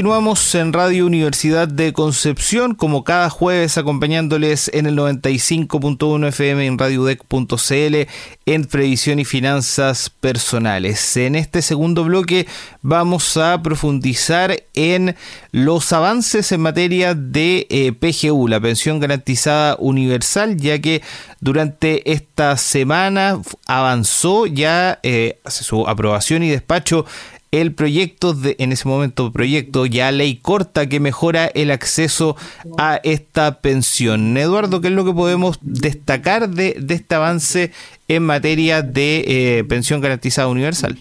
Continuamos 0.00 0.54
en 0.54 0.72
Radio 0.72 1.04
Universidad 1.04 1.68
de 1.68 1.92
Concepción, 1.92 2.74
como 2.74 3.04
cada 3.04 3.28
jueves, 3.28 3.76
acompañándoles 3.76 4.70
en 4.72 4.86
el 4.86 4.96
95.1 4.96 6.28
FM 6.28 6.64
en 6.64 6.78
radiodec.cl 6.78 8.08
en 8.46 8.64
previsión 8.64 9.18
y 9.18 9.26
finanzas 9.26 10.08
personales. 10.08 11.18
En 11.18 11.34
este 11.34 11.60
segundo 11.60 12.04
bloque 12.04 12.46
vamos 12.80 13.36
a 13.36 13.62
profundizar 13.62 14.62
en 14.72 15.16
los 15.52 15.92
avances 15.92 16.50
en 16.50 16.62
materia 16.62 17.14
de 17.14 17.66
eh, 17.68 17.92
PGU, 17.92 18.48
la 18.48 18.58
pensión 18.58 19.00
garantizada 19.00 19.76
universal, 19.78 20.56
ya 20.56 20.78
que 20.78 21.02
durante 21.40 22.10
esta 22.10 22.56
semana 22.56 23.38
avanzó 23.66 24.46
ya 24.46 24.98
eh, 25.02 25.40
su 25.46 25.86
aprobación 25.86 26.42
y 26.42 26.48
despacho 26.48 27.04
el 27.50 27.74
proyecto, 27.74 28.32
de, 28.32 28.56
en 28.58 28.72
ese 28.72 28.88
momento 28.88 29.32
proyecto, 29.32 29.86
ya 29.86 30.12
ley 30.12 30.36
corta 30.36 30.88
que 30.88 31.00
mejora 31.00 31.46
el 31.46 31.70
acceso 31.70 32.36
a 32.78 33.00
esta 33.02 33.60
pensión. 33.60 34.36
Eduardo, 34.36 34.80
¿qué 34.80 34.88
es 34.88 34.94
lo 34.94 35.04
que 35.04 35.12
podemos 35.12 35.58
destacar 35.62 36.48
de, 36.50 36.76
este 36.88 37.14
avance 37.14 37.72
en 38.08 38.24
materia 38.24 38.82
de 38.82 39.24
eh, 39.58 39.64
pensión 39.64 40.00
garantizada 40.00 40.48
universal? 40.48 40.98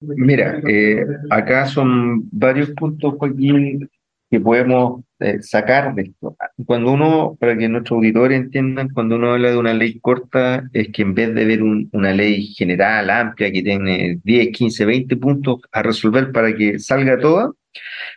Mira, 0.00 0.60
eh, 0.68 1.04
acá 1.30 1.66
son 1.66 2.28
varios 2.30 2.70
puntos, 2.70 3.14
Joaquín, 3.18 3.88
que 4.30 4.40
podemos 4.40 5.02
eh, 5.24 5.42
sacar 5.42 5.94
de 5.94 6.02
esto. 6.02 6.36
Cuando 6.66 6.92
uno, 6.92 7.36
para 7.40 7.56
que 7.56 7.68
nuestros 7.68 7.96
auditores 7.96 8.40
entiendan, 8.40 8.88
cuando 8.90 9.16
uno 9.16 9.32
habla 9.32 9.50
de 9.50 9.56
una 9.56 9.74
ley 9.74 9.98
corta, 10.00 10.64
es 10.72 10.88
que 10.92 11.02
en 11.02 11.14
vez 11.14 11.34
de 11.34 11.44
ver 11.44 11.62
una 11.62 12.12
ley 12.12 12.46
general, 12.54 13.10
amplia, 13.10 13.50
que 13.50 13.62
tiene 13.62 14.20
10, 14.22 14.48
15, 14.56 14.84
20 14.84 15.16
puntos 15.16 15.60
a 15.72 15.82
resolver 15.82 16.32
para 16.32 16.54
que 16.54 16.78
salga 16.78 17.18
toda, 17.18 17.50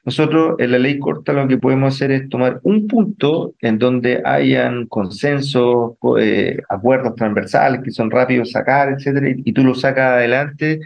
nosotros 0.06 0.56
en 0.60 0.72
la 0.72 0.80
ley 0.80 1.00
corta 1.00 1.34
lo 1.34 1.48
que 1.48 1.58
podemos 1.58 1.96
hacer 1.96 2.12
es 2.12 2.30
tomar 2.30 2.60
un 2.64 2.88
punto 2.88 3.56
en 3.62 3.80
donde 3.80 4.22
hayan 4.24 4.86
consensos, 4.88 5.94
eh, 6.20 6.58
acuerdos 6.70 7.16
transversales 7.16 7.82
que 7.84 7.92
son 7.92 8.12
rápidos 8.12 8.52
sacar, 8.52 8.90
etcétera, 8.94 9.30
y, 9.30 9.52
tú 9.54 9.64
lo 9.64 9.74
sacas 9.74 10.14
adelante 10.14 10.80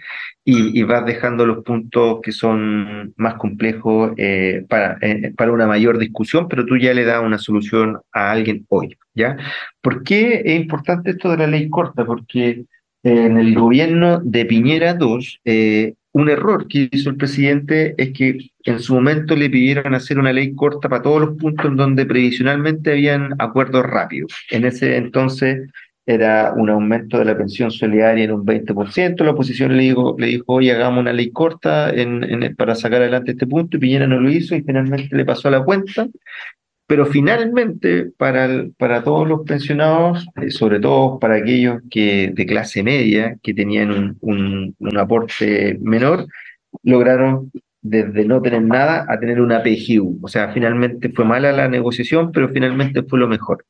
y, 0.44 0.82
vas 0.84 1.06
dejando 1.06 1.46
los 1.46 1.64
puntos 1.64 2.20
que 2.24 2.32
son 2.32 3.14
más 3.16 3.36
complejos 3.36 4.12
eh, 4.18 4.66
para, 4.68 4.98
eh, 5.02 5.34
para 5.38 5.52
una 5.52 5.68
mayor 5.68 6.00
discusión, 6.00 6.48
pero 6.48 6.66
tú 6.66 6.78
ya 6.78 6.94
le 6.94 7.06
das 7.06 7.24
una 7.24 7.38
solución 7.38 8.00
a 8.12 8.32
alguien 8.32 8.66
hoy, 8.70 8.98
¿ya? 9.14 9.38
¿Por 9.82 10.04
qué 10.04 10.42
es 10.44 10.60
importante 10.60 11.12
esto 11.12 11.30
de 11.30 11.38
la 11.38 11.48
ley 11.48 11.70
corta? 11.70 12.06
Porque 12.06 12.66
en 13.04 13.38
el 13.38 13.56
gobierno 13.56 14.20
de 14.20 14.46
Piñera 14.46 14.98
II, 15.00 15.96
un 16.14 16.30
error 16.30 16.68
que 16.68 16.90
hizo 16.92 17.10
el 17.10 17.16
presidente 17.16 17.96
es 17.98 18.12
que 18.12 18.52
en 18.64 18.80
su 18.80 18.96
momento 18.96 19.36
le 19.36 19.50
pidieron 19.50 19.96
hacer 19.96 20.20
una 20.20 20.34
ley 20.34 20.54
corta 20.54 20.90
para 20.90 21.02
todos 21.02 21.22
los 21.22 21.38
puntos 21.38 21.68
en 21.68 21.78
donde 21.78 22.06
previsionalmente 22.06 22.92
habían 22.92 23.34
acuerdos 23.40 23.84
rápidos. 23.86 24.34
En 24.50 24.66
ese 24.66 24.98
entonces 24.98 25.70
era 26.06 26.54
un 26.56 26.70
aumento 26.70 27.20
de 27.20 27.26
la 27.26 27.38
pensión 27.38 27.72
solidaria 27.72 28.26
en 28.26 28.32
un 28.32 28.46
20%, 28.46 29.24
la 29.24 29.32
oposición 29.32 29.78
le 29.78 29.84
dijo, 29.84 30.16
le 30.18 30.28
dijo 30.28 30.46
oye, 30.48 30.72
hagamos 30.72 31.02
una 31.02 31.14
ley 31.14 31.32
corta 31.32 31.92
en, 31.92 32.56
para 32.56 32.76
sacar 32.76 33.02
adelante 33.02 33.32
este 33.32 33.48
punto, 33.48 33.78
y 33.78 33.80
Piñera 33.80 34.08
no 34.08 34.20
lo 34.20 34.30
hizo 34.30 34.56
y 34.56 34.64
finalmente 34.64 35.16
le 35.16 35.26
pasó 35.26 35.48
a 35.48 35.52
la 35.52 35.64
cuenta, 35.64 36.08
pero 36.92 37.06
finalmente, 37.06 38.12
para, 38.18 38.66
para 38.78 39.02
todos 39.02 39.26
los 39.26 39.44
pensionados, 39.46 40.28
eh, 40.42 40.52
sobre 40.52 40.78
todo 40.82 41.20
para 41.20 41.36
aquellos 41.36 41.82
que 41.90 42.32
de 42.34 42.46
clase 42.46 42.84
media, 42.84 43.38
que 43.42 43.54
tenían 43.54 44.18
un, 44.20 44.76
un, 44.78 44.98
aporte 44.98 45.78
menor, 45.82 46.28
lograron 46.84 47.50
desde 47.82 48.26
no 48.26 48.42
tener 48.42 48.64
nada 48.64 49.06
a 49.08 49.18
tener 49.22 49.40
una 49.40 49.64
PGU. 49.64 50.20
O 50.22 50.28
sea, 50.28 50.52
finalmente 50.52 51.08
fue 51.14 51.24
mala 51.24 51.54
la 51.54 51.70
negociación, 51.70 52.34
pero 52.34 52.50
finalmente 52.50 53.04
fue 53.04 53.20
lo 53.20 53.30
mejor. 53.30 53.66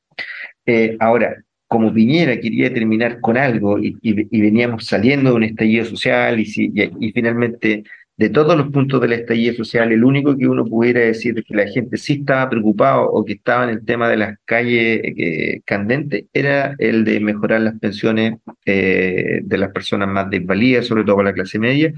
Eh, 0.66 0.98
ahora, 1.00 1.44
como 1.72 1.94
Piñera 1.94 2.38
quería 2.38 2.74
terminar 2.74 3.22
con 3.22 3.38
algo 3.38 3.80
y, 3.80 3.96
veníamos 4.42 4.86
saliendo 4.86 5.30
de 5.30 5.36
un 5.38 5.44
estallido 5.44 5.86
social 5.86 6.38
y, 6.38 7.12
finalmente 7.14 7.86
de 8.18 8.30
todos 8.30 8.58
los 8.58 8.68
puntos 8.72 9.00
del 9.00 9.14
estallido 9.14 9.56
social, 9.56 9.90
el 9.94 10.04
único 10.04 10.38
que 10.38 10.48
uno 10.48 10.66
pudiera 10.66 11.00
decir 11.00 11.34
que 11.34 11.56
la 11.56 11.66
gente 11.70 11.96
sí 11.96 12.14
estaba 12.20 12.50
preocupado 12.50 13.06
o 13.10 13.24
que 13.24 13.34
estaba 13.34 13.64
en 13.64 13.70
el 13.70 13.86
tema 13.86 14.10
de 14.10 14.18
las 14.18 14.38
calles 14.44 15.02
eh, 15.18 15.62
candentes 15.64 16.26
era 16.34 16.76
el 16.78 17.06
de 17.06 17.22
mejorar 17.22 17.62
las 17.62 17.80
pensiones 17.80 18.34
eh, 18.66 19.40
de 19.42 19.58
las 19.58 19.72
personas 19.72 20.10
más 20.10 20.30
desvalidas, 20.30 20.88
sobre 20.88 21.06
todo 21.06 21.24
la 21.24 21.32
clase 21.32 21.58
media, 21.58 21.94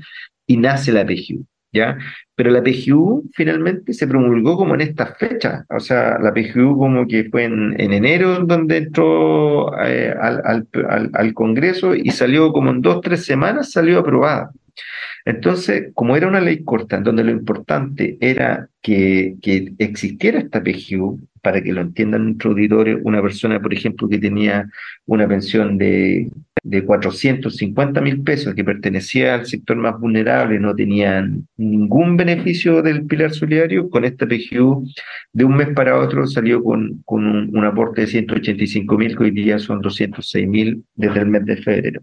y 0.45 0.57
nace 0.57 0.91
la 0.91 1.03
PGU. 1.03 1.47
¿Ya? 1.73 1.97
Pero 2.35 2.51
la 2.51 2.63
PGU 2.63 3.31
finalmente 3.33 3.93
se 3.93 4.07
promulgó 4.07 4.55
como 4.57 4.75
en 4.75 4.81
esta 4.81 5.07
fecha, 5.15 5.65
o 5.69 5.79
sea, 5.79 6.19
la 6.19 6.31
PGU 6.31 6.77
como 6.77 7.07
que 7.07 7.25
fue 7.31 7.45
en, 7.45 7.79
enero 7.79 8.39
donde 8.45 8.77
entró 8.77 9.75
eh, 9.83 10.13
al, 10.19 10.67
al, 11.13 11.33
Congreso 11.33 11.95
y 11.95 12.11
salió 12.11 12.53
como 12.53 12.69
en 12.69 12.81
dos, 12.81 13.01
tres 13.01 13.25
semanas, 13.25 13.71
salió 13.71 13.99
aprobada. 13.99 14.51
Entonces, 15.25 15.91
como 15.93 16.15
era 16.15 16.27
una 16.27 16.41
ley 16.41 16.63
corta, 16.63 16.97
en 16.97 17.03
donde 17.03 17.23
lo 17.23 17.31
importante 17.31 18.17
era 18.19 18.69
que, 18.81 19.35
que 19.41 19.73
existiera 19.79 20.39
esta 20.39 20.61
PGU, 20.61 21.19
para 21.41 21.61
que 21.61 21.73
lo 21.73 21.81
entiendan 21.81 22.25
nuestro 22.25 22.51
auditorio, 22.51 22.99
una 23.03 23.21
persona, 23.21 23.59
por 23.61 23.73
ejemplo, 23.73 24.07
que 24.07 24.17
tenía 24.17 24.69
una 25.05 25.27
pensión 25.27 25.77
de, 25.77 26.29
de 26.61 26.85
450 26.85 28.01
mil 28.01 28.23
pesos, 28.23 28.53
que 28.53 28.63
pertenecía 28.63 29.35
al 29.35 29.45
sector 29.45 29.75
más 29.77 29.99
vulnerable, 29.99 30.59
no 30.59 30.75
tenía 30.75 31.27
ningún 31.57 32.15
beneficio 32.15 32.81
del 32.81 33.05
pilar 33.05 33.33
solidario, 33.33 33.89
con 33.89 34.05
esta 34.05 34.27
PGU 34.27 34.85
de 35.33 35.43
un 35.43 35.55
mes 35.55 35.69
para 35.75 35.99
otro 35.99 36.27
salió 36.27 36.63
con, 36.63 37.01
con 37.05 37.25
un, 37.25 37.57
un 37.57 37.65
aporte 37.65 38.01
de 38.01 38.07
185 38.07 38.97
mil, 38.97 39.17
que 39.17 39.23
hoy 39.23 39.31
día 39.31 39.59
son 39.59 39.81
206 39.81 40.47
mil 40.47 40.85
desde 40.95 41.19
el 41.19 41.27
mes 41.27 41.45
de 41.45 41.57
febrero. 41.57 42.01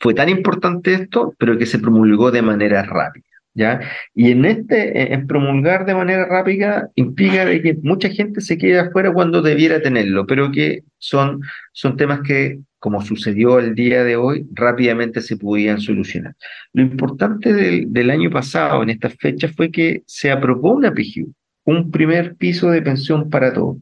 Fue 0.00 0.14
tan 0.14 0.28
importante 0.28 0.94
esto, 0.94 1.34
pero 1.38 1.56
que 1.56 1.66
se 1.66 1.78
promulgó 1.78 2.30
de 2.30 2.42
manera 2.42 2.82
rápida. 2.82 3.31
¿Ya? 3.54 3.80
Y 4.14 4.30
en 4.30 4.46
este, 4.46 5.12
en 5.12 5.26
promulgar 5.26 5.84
de 5.84 5.94
manera 5.94 6.26
rápida, 6.26 6.88
implica 6.94 7.44
de 7.44 7.60
que 7.60 7.74
mucha 7.82 8.08
gente 8.08 8.40
se 8.40 8.56
quede 8.56 8.78
afuera 8.78 9.12
cuando 9.12 9.42
debiera 9.42 9.82
tenerlo, 9.82 10.26
pero 10.26 10.50
que 10.50 10.84
son, 10.96 11.42
son 11.72 11.98
temas 11.98 12.20
que, 12.22 12.60
como 12.78 13.02
sucedió 13.02 13.58
el 13.58 13.74
día 13.74 14.04
de 14.04 14.16
hoy, 14.16 14.46
rápidamente 14.54 15.20
se 15.20 15.36
podían 15.36 15.80
solucionar. 15.80 16.34
Lo 16.72 16.82
importante 16.82 17.52
del, 17.52 17.92
del 17.92 18.10
año 18.10 18.30
pasado, 18.30 18.82
en 18.82 18.90
esta 18.90 19.10
fecha, 19.10 19.48
fue 19.48 19.70
que 19.70 20.02
se 20.06 20.30
aprobó 20.30 20.72
una 20.72 20.94
PGU, 20.94 21.34
un 21.64 21.90
primer 21.90 22.36
piso 22.36 22.70
de 22.70 22.82
pensión 22.82 23.30
para 23.30 23.52
todos. 23.52 23.76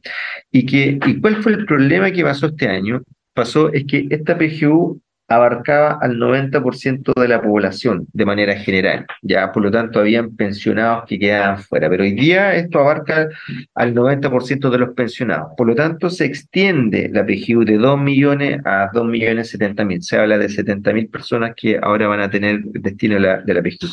¿Y, 0.50 0.66
que, 0.66 0.98
¿Y 1.06 1.20
cuál 1.20 1.42
fue 1.42 1.52
el 1.52 1.64
problema 1.64 2.11
que 2.11 2.22
pasó 2.22 2.46
este 2.46 2.68
año? 2.68 3.02
Pasó 3.35 3.72
es 3.72 3.85
que 3.85 4.06
esta 4.11 4.37
PGU 4.37 5.00
abarcaba 5.30 5.98
al 6.02 6.18
90% 6.18 7.12
de 7.14 7.28
la 7.28 7.40
población 7.40 8.06
de 8.12 8.26
manera 8.26 8.56
general, 8.56 9.06
ya 9.22 9.52
por 9.52 9.62
lo 9.62 9.70
tanto 9.70 10.00
habían 10.00 10.34
pensionados 10.34 11.04
que 11.06 11.20
quedaban 11.20 11.58
fuera, 11.58 11.88
pero 11.88 12.02
hoy 12.02 12.12
día 12.12 12.54
esto 12.56 12.80
abarca 12.80 13.28
al 13.76 13.94
90% 13.94 14.70
de 14.70 14.78
los 14.78 14.90
pensionados, 14.90 15.52
por 15.56 15.68
lo 15.68 15.76
tanto 15.76 16.10
se 16.10 16.24
extiende 16.24 17.08
la 17.12 17.24
PGU 17.24 17.64
de 17.64 17.78
2 17.78 18.00
millones 18.00 18.60
a 18.64 18.90
2 18.92 19.06
millones 19.06 19.50
70 19.50 19.84
mil, 19.84 20.02
se 20.02 20.18
habla 20.18 20.36
de 20.36 20.48
70 20.48 20.92
mil 20.92 21.08
personas 21.08 21.52
que 21.56 21.78
ahora 21.80 22.08
van 22.08 22.20
a 22.20 22.30
tener 22.30 22.62
destino 22.64 23.14
de 23.14 23.20
la, 23.20 23.40
de 23.40 23.54
la 23.54 23.62
PGU. 23.62 23.86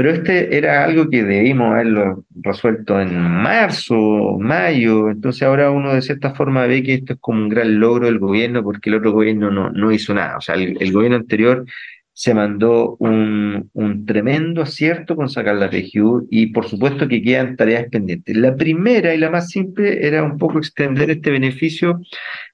Pero 0.00 0.12
este 0.12 0.56
era 0.56 0.82
algo 0.82 1.10
que 1.10 1.22
debimos 1.22 1.74
haberlo 1.74 2.24
resuelto 2.36 2.98
en 2.98 3.20
marzo, 3.20 4.38
mayo, 4.40 5.10
entonces 5.10 5.42
ahora 5.42 5.70
uno 5.70 5.92
de 5.92 6.00
cierta 6.00 6.34
forma 6.34 6.64
ve 6.64 6.82
que 6.82 6.94
esto 6.94 7.12
es 7.12 7.18
como 7.20 7.42
un 7.42 7.50
gran 7.50 7.78
logro 7.78 8.06
del 8.06 8.18
gobierno 8.18 8.62
porque 8.62 8.88
el 8.88 8.96
otro 8.96 9.12
gobierno 9.12 9.50
no, 9.50 9.68
no 9.68 9.92
hizo 9.92 10.14
nada. 10.14 10.38
O 10.38 10.40
sea, 10.40 10.54
el, 10.54 10.90
gobierno 10.90 11.18
anterior 11.18 11.66
se 12.14 12.32
mandó 12.32 12.96
un, 12.98 13.68
un, 13.74 14.06
tremendo 14.06 14.62
acierto 14.62 15.16
con 15.16 15.28
sacar 15.28 15.56
la 15.56 15.68
PGU 15.68 16.28
y 16.30 16.46
por 16.46 16.66
supuesto 16.66 17.06
que 17.06 17.20
quedan 17.20 17.56
tareas 17.56 17.84
pendientes. 17.90 18.34
La 18.38 18.56
primera 18.56 19.14
y 19.14 19.18
la 19.18 19.28
más 19.28 19.50
simple 19.50 20.06
era 20.06 20.22
un 20.22 20.38
poco 20.38 20.56
extender 20.56 21.10
este 21.10 21.30
beneficio 21.30 22.00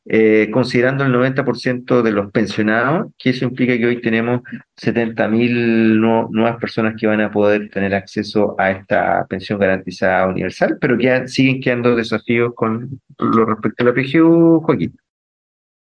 eh, 0.08 0.50
considerando 0.52 1.04
el 1.04 1.12
90% 1.12 2.00
de 2.00 2.12
los 2.12 2.30
pensionados, 2.30 3.08
que 3.18 3.30
eso 3.30 3.44
implica 3.44 3.76
que 3.76 3.86
hoy 3.86 4.00
tenemos 4.00 4.42
70.000 4.80 6.30
nuevas 6.30 6.56
personas 6.60 6.94
que 6.96 7.08
van 7.08 7.20
a 7.20 7.32
poder 7.32 7.68
tener 7.70 7.92
acceso 7.92 8.54
a 8.56 8.70
esta 8.70 9.26
pensión 9.28 9.58
garantizada 9.58 10.28
universal, 10.28 10.78
pero 10.80 10.96
que 10.96 11.26
siguen 11.26 11.60
quedando 11.60 11.96
desafíos 11.96 12.52
con 12.54 13.00
lo 13.18 13.46
respecto 13.46 13.82
a 13.82 13.86
la 13.86 13.94
PGU, 13.94 14.60
Joaquín. 14.60 14.96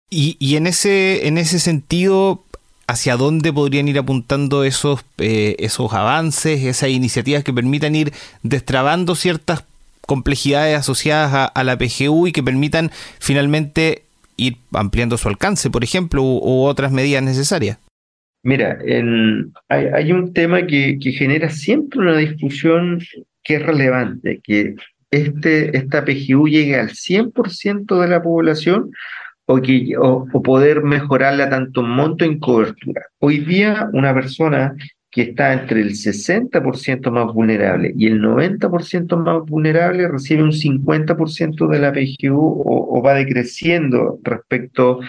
Y, 0.09 0.35
y 0.39 0.55
en, 0.55 0.65
ese, 0.65 1.27
en 1.27 1.37
ese 1.37 1.59
sentido, 1.59 2.43
¿hacia 2.87 3.17
dónde 3.17 3.53
podrían 3.53 3.87
ir 3.87 3.99
apuntando 3.99 4.63
esos, 4.63 5.05
eh, 5.19 5.55
esos 5.59 5.93
avances, 5.93 6.63
esas 6.63 6.89
iniciativas 6.89 7.43
que 7.43 7.53
permitan 7.53 7.93
ir 7.93 8.13
destrabando 8.41 9.13
ciertas 9.13 9.63
complejidades 10.07 10.79
asociadas 10.79 11.51
a 11.53 11.63
la 11.63 11.77
PGU 11.77 12.27
y 12.27 12.31
que 12.31 12.41
permitan 12.41 12.89
finalmente 13.19 14.06
ir 14.37 14.57
ampliando 14.71 15.17
su 15.17 15.27
alcance, 15.27 15.69
por 15.69 15.83
ejemplo, 15.83 16.21
u, 16.23 16.63
otras 16.63 16.91
medidas 16.91 17.23
necesarias? 17.23 17.79
Mira, 18.43 18.77
hay, 19.67 20.11
un 20.13 20.31
tema 20.31 20.65
que, 20.65 20.97
genera 21.01 21.49
siempre 21.49 21.99
una 21.99 22.15
discusión 22.15 22.99
que 23.43 23.55
es 23.55 23.65
relevante, 23.65 24.39
que 24.43 24.75
este, 25.11 25.75
esta 25.75 26.05
PGU 26.05 26.47
llegue 26.47 26.79
al 26.79 26.89
100% 26.89 27.99
de 27.99 28.07
la 28.07 28.21
población 28.21 28.91
o, 29.45 29.61
que, 29.61 29.95
o, 29.97 30.25
poder 30.43 30.83
mejorarla 30.83 31.49
tanto 31.49 31.81
en 31.81 31.89
monto 31.89 32.23
en 32.23 32.39
cobertura. 32.39 33.01
Hoy 33.19 33.39
día 33.39 33.89
una 33.91 34.13
persona 34.13 34.75
que 35.17 35.23
está 35.23 35.51
entre 35.51 35.81
el 35.81 35.95
60% 35.95 37.09
más 37.09 37.33
vulnerable 37.33 37.91
y 37.97 38.05
el 38.05 38.21
90% 38.21 39.17
más 39.17 39.49
vulnerable 39.49 40.07
recibe 40.07 40.43
un 40.43 40.51
50% 40.51 41.67
de 41.67 41.79
la 41.79 41.91
PGU 41.91 42.61
o, 42.63 43.01
va 43.01 43.15
decreciendo 43.15 44.19
respecto 44.21 44.99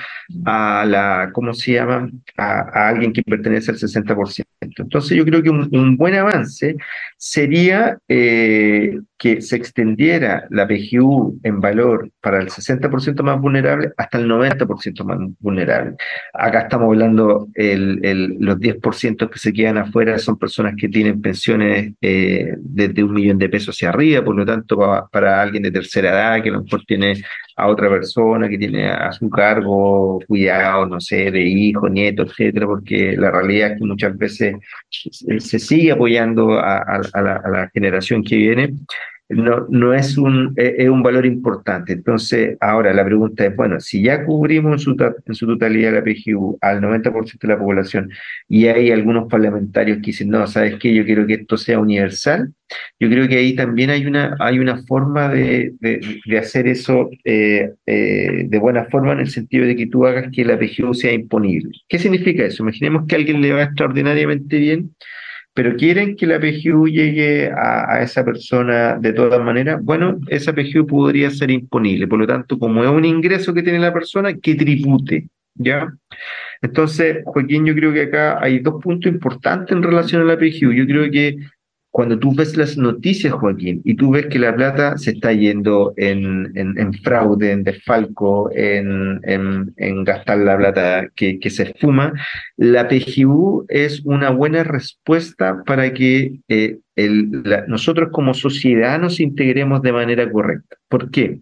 a 0.46 0.86
la, 0.86 1.28
¿cómo 1.34 1.52
se 1.52 1.72
llama?, 1.72 2.10
a, 2.38 2.88
alguien 2.88 3.12
que 3.12 3.22
pertenece 3.22 3.70
al 3.70 3.76
60%. 3.76 4.47
Entonces 4.60 5.16
yo 5.16 5.24
creo 5.24 5.42
que 5.42 5.50
un, 5.50 5.96
buen 5.96 6.14
avance 6.14 6.76
sería 7.16 7.98
eh, 8.08 8.98
que 9.16 9.40
se 9.40 9.56
extendiera 9.56 10.46
la 10.50 10.66
PGU 10.66 11.40
en 11.42 11.60
valor 11.60 12.10
para 12.20 12.40
el 12.40 12.48
60% 12.48 13.22
más 13.22 13.40
vulnerable 13.40 13.92
hasta 13.96 14.18
el 14.18 14.28
90% 14.28 15.04
más 15.04 15.18
vulnerable. 15.40 15.96
Acá 16.32 16.60
estamos 16.60 16.86
hablando 16.86 17.48
el, 17.54 18.36
los 18.38 18.58
10% 18.58 19.30
que 19.30 19.38
se 19.38 19.52
quedan 19.52 19.78
afuera 19.78 20.18
son 20.18 20.38
personas 20.38 20.74
que 20.76 20.88
tienen 20.88 21.20
pensiones 21.20 21.94
eh, 22.00 22.54
desde 22.58 23.02
un 23.02 23.12
millón 23.12 23.38
de 23.38 23.48
pesos 23.48 23.76
hacia 23.76 23.90
arriba, 23.90 24.24
por 24.24 24.36
lo 24.36 24.44
tanto 24.44 24.78
para, 25.10 25.42
alguien 25.42 25.62
de 25.62 25.70
tercera 25.70 26.10
edad 26.10 26.42
que 26.42 26.50
a 26.50 26.52
lo 26.52 26.62
mejor 26.62 26.84
tiene 26.84 27.14
a 27.58 27.66
otra 27.66 27.90
persona 27.90 28.48
que 28.48 28.56
tiene 28.56 28.88
a 28.88 29.10
su 29.12 29.28
cargo 29.28 30.20
cuidado, 30.26 30.86
no 30.86 31.00
sé, 31.00 31.30
de 31.30 31.42
hijo, 31.42 31.88
nieto, 31.88 32.22
etcétera, 32.22 32.66
porque 32.66 33.16
la 33.16 33.30
realidad 33.32 33.72
es 33.72 33.78
que 33.78 33.84
muchas 33.84 34.16
veces 34.16 34.56
se, 34.88 35.58
sigue 35.58 35.92
apoyando 35.92 36.52
a, 36.52 36.78
a 36.78 37.22
la 37.22 37.70
generación 37.74 38.22
que 38.22 38.36
viene 38.36 38.74
no, 39.28 39.66
no 39.68 39.92
es, 39.92 40.16
un, 40.16 40.54
e, 40.56 40.76
es 40.78 40.88
un 40.88 41.02
valor 41.02 41.26
importante. 41.26 41.92
Entonces, 41.92 42.56
ahora 42.60 42.94
la 42.94 43.04
pregunta 43.04 43.44
es, 43.44 43.54
bueno, 43.54 43.78
si 43.80 44.02
ya 44.02 44.24
cubrimos 44.24 44.72
en 44.72 44.78
su, 44.78 45.14
en 45.26 45.34
su 45.34 45.46
totalidad 45.46 45.92
la 45.92 46.02
PGU 46.02 46.58
al 46.60 46.80
90% 46.80 47.38
de 47.40 47.48
la 47.48 47.58
población 47.58 48.10
y 48.48 48.66
hay 48.66 48.90
algunos 48.90 49.28
parlamentarios 49.28 49.98
que 49.98 50.06
dicen, 50.06 50.30
no, 50.30 50.46
¿sabes 50.46 50.76
qué? 50.78 50.94
Yo 50.94 51.04
quiero 51.04 51.26
que 51.26 51.34
esto 51.34 51.56
sea 51.56 51.78
universal. 51.78 52.52
Yo 53.00 53.08
creo 53.08 53.28
que 53.28 53.36
ahí 53.36 53.54
también 53.54 53.90
hay 53.90 54.06
una, 54.06 54.36
hay 54.40 54.58
una 54.58 54.82
forma 54.84 55.28
de, 55.28 55.72
de, 55.80 56.38
hacer 56.38 56.68
eso 56.68 57.08
eh, 57.24 57.70
eh, 57.86 58.44
de 58.46 58.58
buena 58.58 58.84
forma 58.86 59.12
en 59.12 59.20
el 59.20 59.30
sentido 59.30 59.66
de 59.66 59.74
que 59.74 59.86
tú 59.86 60.06
hagas 60.06 60.30
que 60.32 60.44
la 60.44 60.58
PGU 60.58 60.94
sea 60.94 61.12
imponible. 61.12 61.70
¿Qué 61.88 61.98
significa 61.98 62.44
eso? 62.44 62.62
Imaginemos 62.62 63.06
que 63.06 63.14
a 63.14 63.18
alguien 63.18 63.40
le 63.40 63.52
va 63.52 63.62
extraordinariamente 63.62 64.58
bien 64.58 64.94
pero 65.58 65.74
quieren 65.74 66.14
que 66.14 66.24
la 66.24 66.38
PGU 66.38 66.86
llegue 66.86 67.50
a, 67.50 68.00
esa 68.00 68.24
persona 68.24 68.96
de 68.96 69.12
todas 69.12 69.44
maneras, 69.44 69.82
bueno, 69.82 70.20
esa 70.28 70.52
PGU 70.52 70.86
podría 70.86 71.30
ser 71.30 71.50
imponible. 71.50 72.06
Por 72.06 72.20
lo 72.20 72.28
tanto, 72.28 72.60
como 72.60 72.84
es 72.84 72.90
un 72.90 73.04
ingreso 73.04 73.52
que 73.52 73.64
tiene 73.64 73.80
la 73.80 73.92
persona, 73.92 74.34
que 74.34 74.54
tribute, 74.54 75.26
¿ya? 75.56 75.92
Entonces, 76.62 77.24
Joaquín, 77.24 77.66
yo 77.66 77.74
creo 77.74 77.92
que 77.92 78.02
acá 78.02 78.38
hay 78.40 78.60
dos 78.60 78.80
puntos 78.80 79.10
importantes 79.10 79.76
en 79.76 79.82
relación 79.82 80.22
a 80.22 80.26
la 80.26 80.38
PGU. 80.38 80.70
Yo 80.70 80.86
creo 80.86 81.10
que 81.10 81.38
cuando 81.98 82.16
tú 82.16 82.32
ves 82.32 82.56
las 82.56 82.76
noticias, 82.76 83.32
Joaquín, 83.32 83.82
y 83.84 83.96
tú 83.96 84.12
ves 84.12 84.26
que 84.26 84.38
la 84.38 84.54
plata 84.54 84.96
se 84.96 85.10
está 85.10 85.32
yendo 85.32 85.94
en, 85.96 86.52
en, 86.54 86.94
fraude, 87.02 87.50
en 87.50 87.64
desfalco, 87.64 88.52
en, 88.54 89.20
en, 89.24 90.04
gastar 90.04 90.38
la 90.38 90.56
plata 90.56 91.08
que, 91.16 91.40
que, 91.40 91.50
se 91.50 91.64
esfuma, 91.64 92.12
la 92.56 92.86
PGU 92.86 93.66
es 93.68 94.02
una 94.04 94.30
buena 94.30 94.62
respuesta 94.62 95.64
para 95.66 95.92
que 95.92 96.38
eh, 96.46 96.78
el, 96.94 97.42
nosotros 97.66 98.10
como 98.12 98.32
sociedad 98.32 99.00
nos 99.00 99.18
integremos 99.18 99.82
de 99.82 99.92
manera 99.92 100.30
correcta. 100.30 100.76
¿Por 100.88 101.10
qué? 101.10 101.40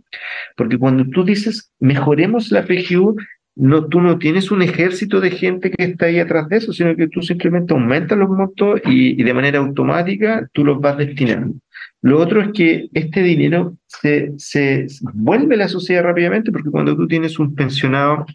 Porque 0.56 0.78
cuando 0.78 1.04
tú 1.10 1.22
dices 1.22 1.70
mejoremos 1.80 2.50
la 2.50 2.64
PGU, 2.64 3.16
no, 3.56 3.86
tú 3.86 4.02
no 4.02 4.18
tienes 4.18 4.50
un 4.50 4.60
ejército 4.60 5.18
de 5.20 5.30
gente 5.30 5.70
que 5.70 5.84
está 5.84 6.06
ahí 6.06 6.18
atrás 6.18 6.48
de 6.48 6.58
eso, 6.58 6.72
sino 6.74 6.94
que 6.94 7.08
tú 7.08 7.22
simplemente 7.22 7.72
aumentas 7.72 8.18
los 8.18 8.28
montos 8.28 8.80
y, 8.84 9.22
de 9.22 9.34
manera 9.34 9.58
automática 9.58 10.48
tú 10.52 10.64
los 10.64 10.78
vas 10.78 10.98
destinando. 10.98 11.54
Lo 12.02 12.20
otro 12.20 12.42
es 12.42 12.48
que 12.52 12.88
este 12.92 13.22
dinero 13.22 13.76
se, 13.86 14.32
se 14.36 14.86
vuelve 15.14 15.54
a 15.54 15.58
la 15.58 15.68
sociedad 15.68 16.04
rápidamente 16.04 16.52
porque 16.52 16.70
cuando 16.70 16.94
tú 16.94 17.08
tienes 17.08 17.38
un 17.38 17.54
pensionado 17.54 18.26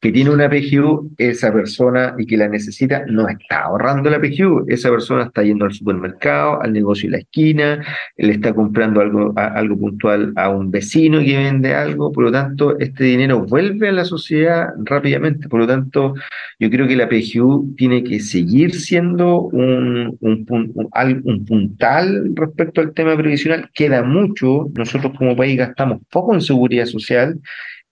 que 0.00 0.12
tiene 0.12 0.30
una 0.30 0.48
PGU, 0.48 1.14
esa 1.16 1.52
persona 1.52 2.14
y 2.18 2.26
que 2.26 2.36
la 2.36 2.48
necesita 2.48 3.04
no 3.06 3.28
está 3.28 3.64
ahorrando 3.64 4.10
la 4.10 4.20
PGU, 4.20 4.66
esa 4.68 4.90
persona 4.90 5.24
está 5.24 5.42
yendo 5.42 5.64
al 5.64 5.72
supermercado, 5.72 6.60
al 6.62 6.72
negocio 6.72 7.08
de 7.08 7.12
la 7.12 7.22
esquina, 7.22 7.82
le 8.18 8.32
está 8.32 8.54
comprando 8.54 9.00
algo, 9.00 9.32
algo 9.36 9.78
puntual 9.78 10.32
a 10.36 10.50
un 10.50 10.70
vecino 10.70 11.20
que 11.20 11.36
vende 11.36 11.74
algo, 11.74 12.12
por 12.12 12.24
lo 12.24 12.32
tanto, 12.32 12.78
este 12.78 13.04
dinero 13.04 13.44
vuelve 13.46 13.88
a 13.88 13.92
la 13.92 14.04
sociedad 14.04 14.68
rápidamente, 14.84 15.48
por 15.48 15.60
lo 15.60 15.66
tanto, 15.66 16.14
yo 16.58 16.70
creo 16.70 16.86
que 16.86 16.96
la 16.96 17.08
PGU 17.08 17.74
tiene 17.76 18.04
que 18.04 18.20
seguir 18.20 18.74
siendo 18.74 19.40
un, 19.40 20.16
un, 20.20 20.46
un, 20.48 21.22
un 21.24 21.44
puntal 21.46 22.32
respecto 22.34 22.82
al 22.82 22.92
tema 22.92 23.16
previsional, 23.16 23.70
queda 23.72 24.02
mucho, 24.02 24.68
nosotros 24.74 25.14
como 25.16 25.36
país 25.36 25.56
gastamos 25.56 26.02
poco 26.10 26.34
en 26.34 26.42
seguridad 26.42 26.84
social, 26.84 27.40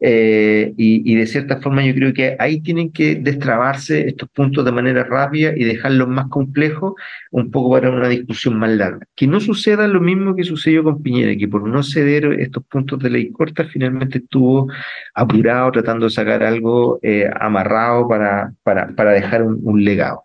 eh, 0.01 0.75
y, 0.77 1.15
de 1.15 1.27
cierta 1.27 1.61
forma 1.61 1.85
yo 1.85 1.95
creo 1.95 2.13
que 2.13 2.37
ahí 2.39 2.61
tienen 2.61 2.93
que 2.93 3.15
destrabarse 3.15 4.09
estos 4.09 4.29
puntos 4.31 4.65
de 4.65 4.73
manera 4.73 5.05
rápida 5.05 5.53
y 5.57 5.65
dejarlos 5.65 6.09
más 6.09 6.29
complejos 6.29 6.95
un 7.31 7.51
poco 7.51 7.73
para 7.73 7.91
una 7.91 8.09
discusión 8.09 8.59
más 8.59 8.71
larga. 8.71 9.07
Que 9.15 9.27
no 9.27 9.41
suceda 9.41 9.89
lo 9.89 10.01
mismo 10.01 10.35
que 10.37 10.45
sucedió 10.45 10.85
con 10.85 11.03
Piñera, 11.03 11.37
que 11.37 11.49
por 11.49 11.67
no 11.67 11.83
ceder 11.83 12.27
estos 12.41 12.65
puntos 12.65 12.99
de 12.99 13.11
ley 13.11 13.31
corta 13.31 13.65
finalmente 13.65 14.19
estuvo 14.19 14.69
apurado 15.15 15.73
tratando 15.73 16.07
de 16.07 16.11
sacar 16.11 16.43
algo 16.43 16.99
eh, 17.03 17.31
amarrado 17.41 18.09
para, 18.09 18.53
para, 18.63 18.95
para 18.95 19.13
dejar 19.13 19.43
un 19.43 19.85
legado. 19.85 20.25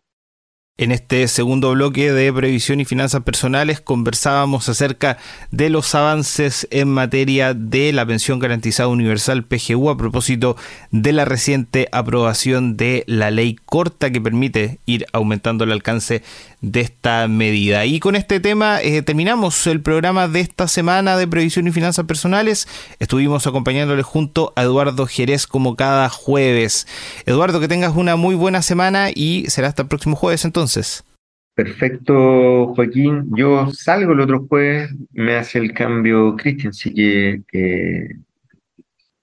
En 0.80 0.94
este 0.94 1.28
segundo 1.28 1.72
bloque 1.74 2.14
de 2.14 2.32
previsión 2.32 2.80
y 2.80 2.86
finanzas 2.86 3.24
personales 3.24 3.82
conversábamos 3.82 4.70
acerca 4.70 5.18
de 5.52 5.70
los 5.70 5.94
avances 5.94 6.70
en 6.72 6.88
materia 6.88 7.54
de 7.54 7.92
la 7.92 8.06
pensión 8.06 8.40
garantizada 8.40 8.88
universal 8.88 9.44
PGU 9.44 9.90
a 9.90 9.98
propósito 9.98 10.56
de 10.92 11.12
la 11.12 11.26
reciente 11.26 11.90
aprobación 11.92 12.78
de 12.78 13.04
la 13.08 13.30
ley 13.30 13.58
corta 13.66 14.10
que 14.10 14.22
permite 14.22 14.80
ir 14.86 15.06
aumentando 15.12 15.66
el 15.66 15.74
alcance 15.74 16.24
de 16.62 16.80
esta 16.80 17.28
medida. 17.28 17.86
Y 17.86 18.00
con 18.00 18.16
este 18.16 18.40
tema 18.40 18.82
eh, 18.82 19.02
terminamos 19.02 19.68
el 19.68 19.82
programa 19.82 20.30
de 20.30 20.40
esta 20.40 20.70
semana 20.70 21.18
de 21.18 21.28
previsión 21.28 21.68
y 21.68 21.72
finanzas 21.72 22.06
personales. 22.06 22.70
Estuvimos 23.00 23.48
acompañándoles 23.48 24.06
junto 24.06 24.54
a 24.56 24.64
Eduardo 24.64 25.08
Jerez 25.08 25.46
como 25.46 25.76
cada 25.76 26.08
jueves. 26.08 26.88
Eduardo, 27.26 27.60
que 27.60 27.68
tengas 27.68 27.98
una 27.98 28.16
muy 28.16 28.36
buena 28.36 28.62
semana 28.62 29.10
y 29.14 29.44
será 29.50 29.68
hasta 29.68 29.82
el 29.82 29.90
próximo 29.90 30.16
jueves 30.16 30.46
entonces. 30.46 30.69
Perfecto, 31.56 32.74
Joaquín. 32.74 33.32
Yo 33.36 33.70
salgo 33.72 34.14
el 34.14 34.22
otro 34.22 34.46
jueves, 34.48 34.96
me 35.12 35.36
hace 35.36 35.60
el 35.60 35.74
cambio 35.74 36.36
Cristian, 36.38 36.70
así 36.70 36.94
que 36.94 37.42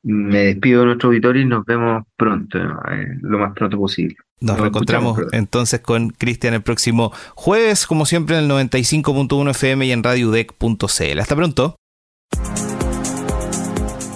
me 0.02 0.38
despido 0.38 0.80
de 0.80 0.86
nuestro 0.86 1.08
auditorio 1.08 1.42
y 1.42 1.46
nos 1.46 1.64
vemos 1.64 2.04
pronto, 2.16 2.58
eh, 2.58 3.18
lo 3.22 3.38
más 3.38 3.54
pronto 3.54 3.76
posible. 3.76 4.16
Nos, 4.40 4.60
reencontramos 4.60 5.18
entonces 5.32 5.80
con 5.80 6.10
Cristian 6.10 6.54
el 6.54 6.62
próximo 6.62 7.12
jueves, 7.34 7.86
como 7.86 8.04
siempre 8.06 8.38
en 8.38 8.44
el 8.44 8.50
95.1 8.50 9.50
FM 9.50 9.86
y 9.86 9.92
en 9.92 10.02
radiodec.cl. 10.02 11.18
Hasta 11.18 11.36
pronto. 11.36 11.76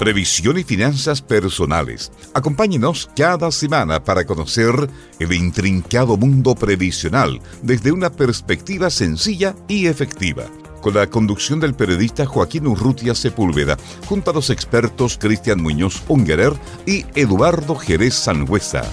Previsión 0.00 0.56
y 0.56 0.64
finanzas 0.64 1.20
personales. 1.20 2.10
Acompáñenos 2.32 3.10
cada 3.14 3.52
semana 3.52 4.02
para 4.02 4.24
conocer 4.24 4.88
el 5.18 5.32
intrincado 5.34 6.16
mundo 6.16 6.54
previsional 6.54 7.38
desde 7.60 7.92
una 7.92 8.10
perspectiva 8.10 8.88
sencilla 8.88 9.54
y 9.68 9.88
efectiva. 9.88 10.44
Con 10.80 10.94
la 10.94 11.06
conducción 11.06 11.60
del 11.60 11.74
periodista 11.74 12.24
Joaquín 12.24 12.66
Urrutia 12.66 13.14
Sepúlveda, 13.14 13.76
junto 14.06 14.30
a 14.30 14.34
los 14.34 14.48
expertos 14.48 15.18
Cristian 15.20 15.60
Muñoz 15.60 16.02
Ungerer 16.08 16.54
y 16.86 17.04
Eduardo 17.14 17.76
Jerez 17.76 18.14
Sangüesa. 18.14 18.84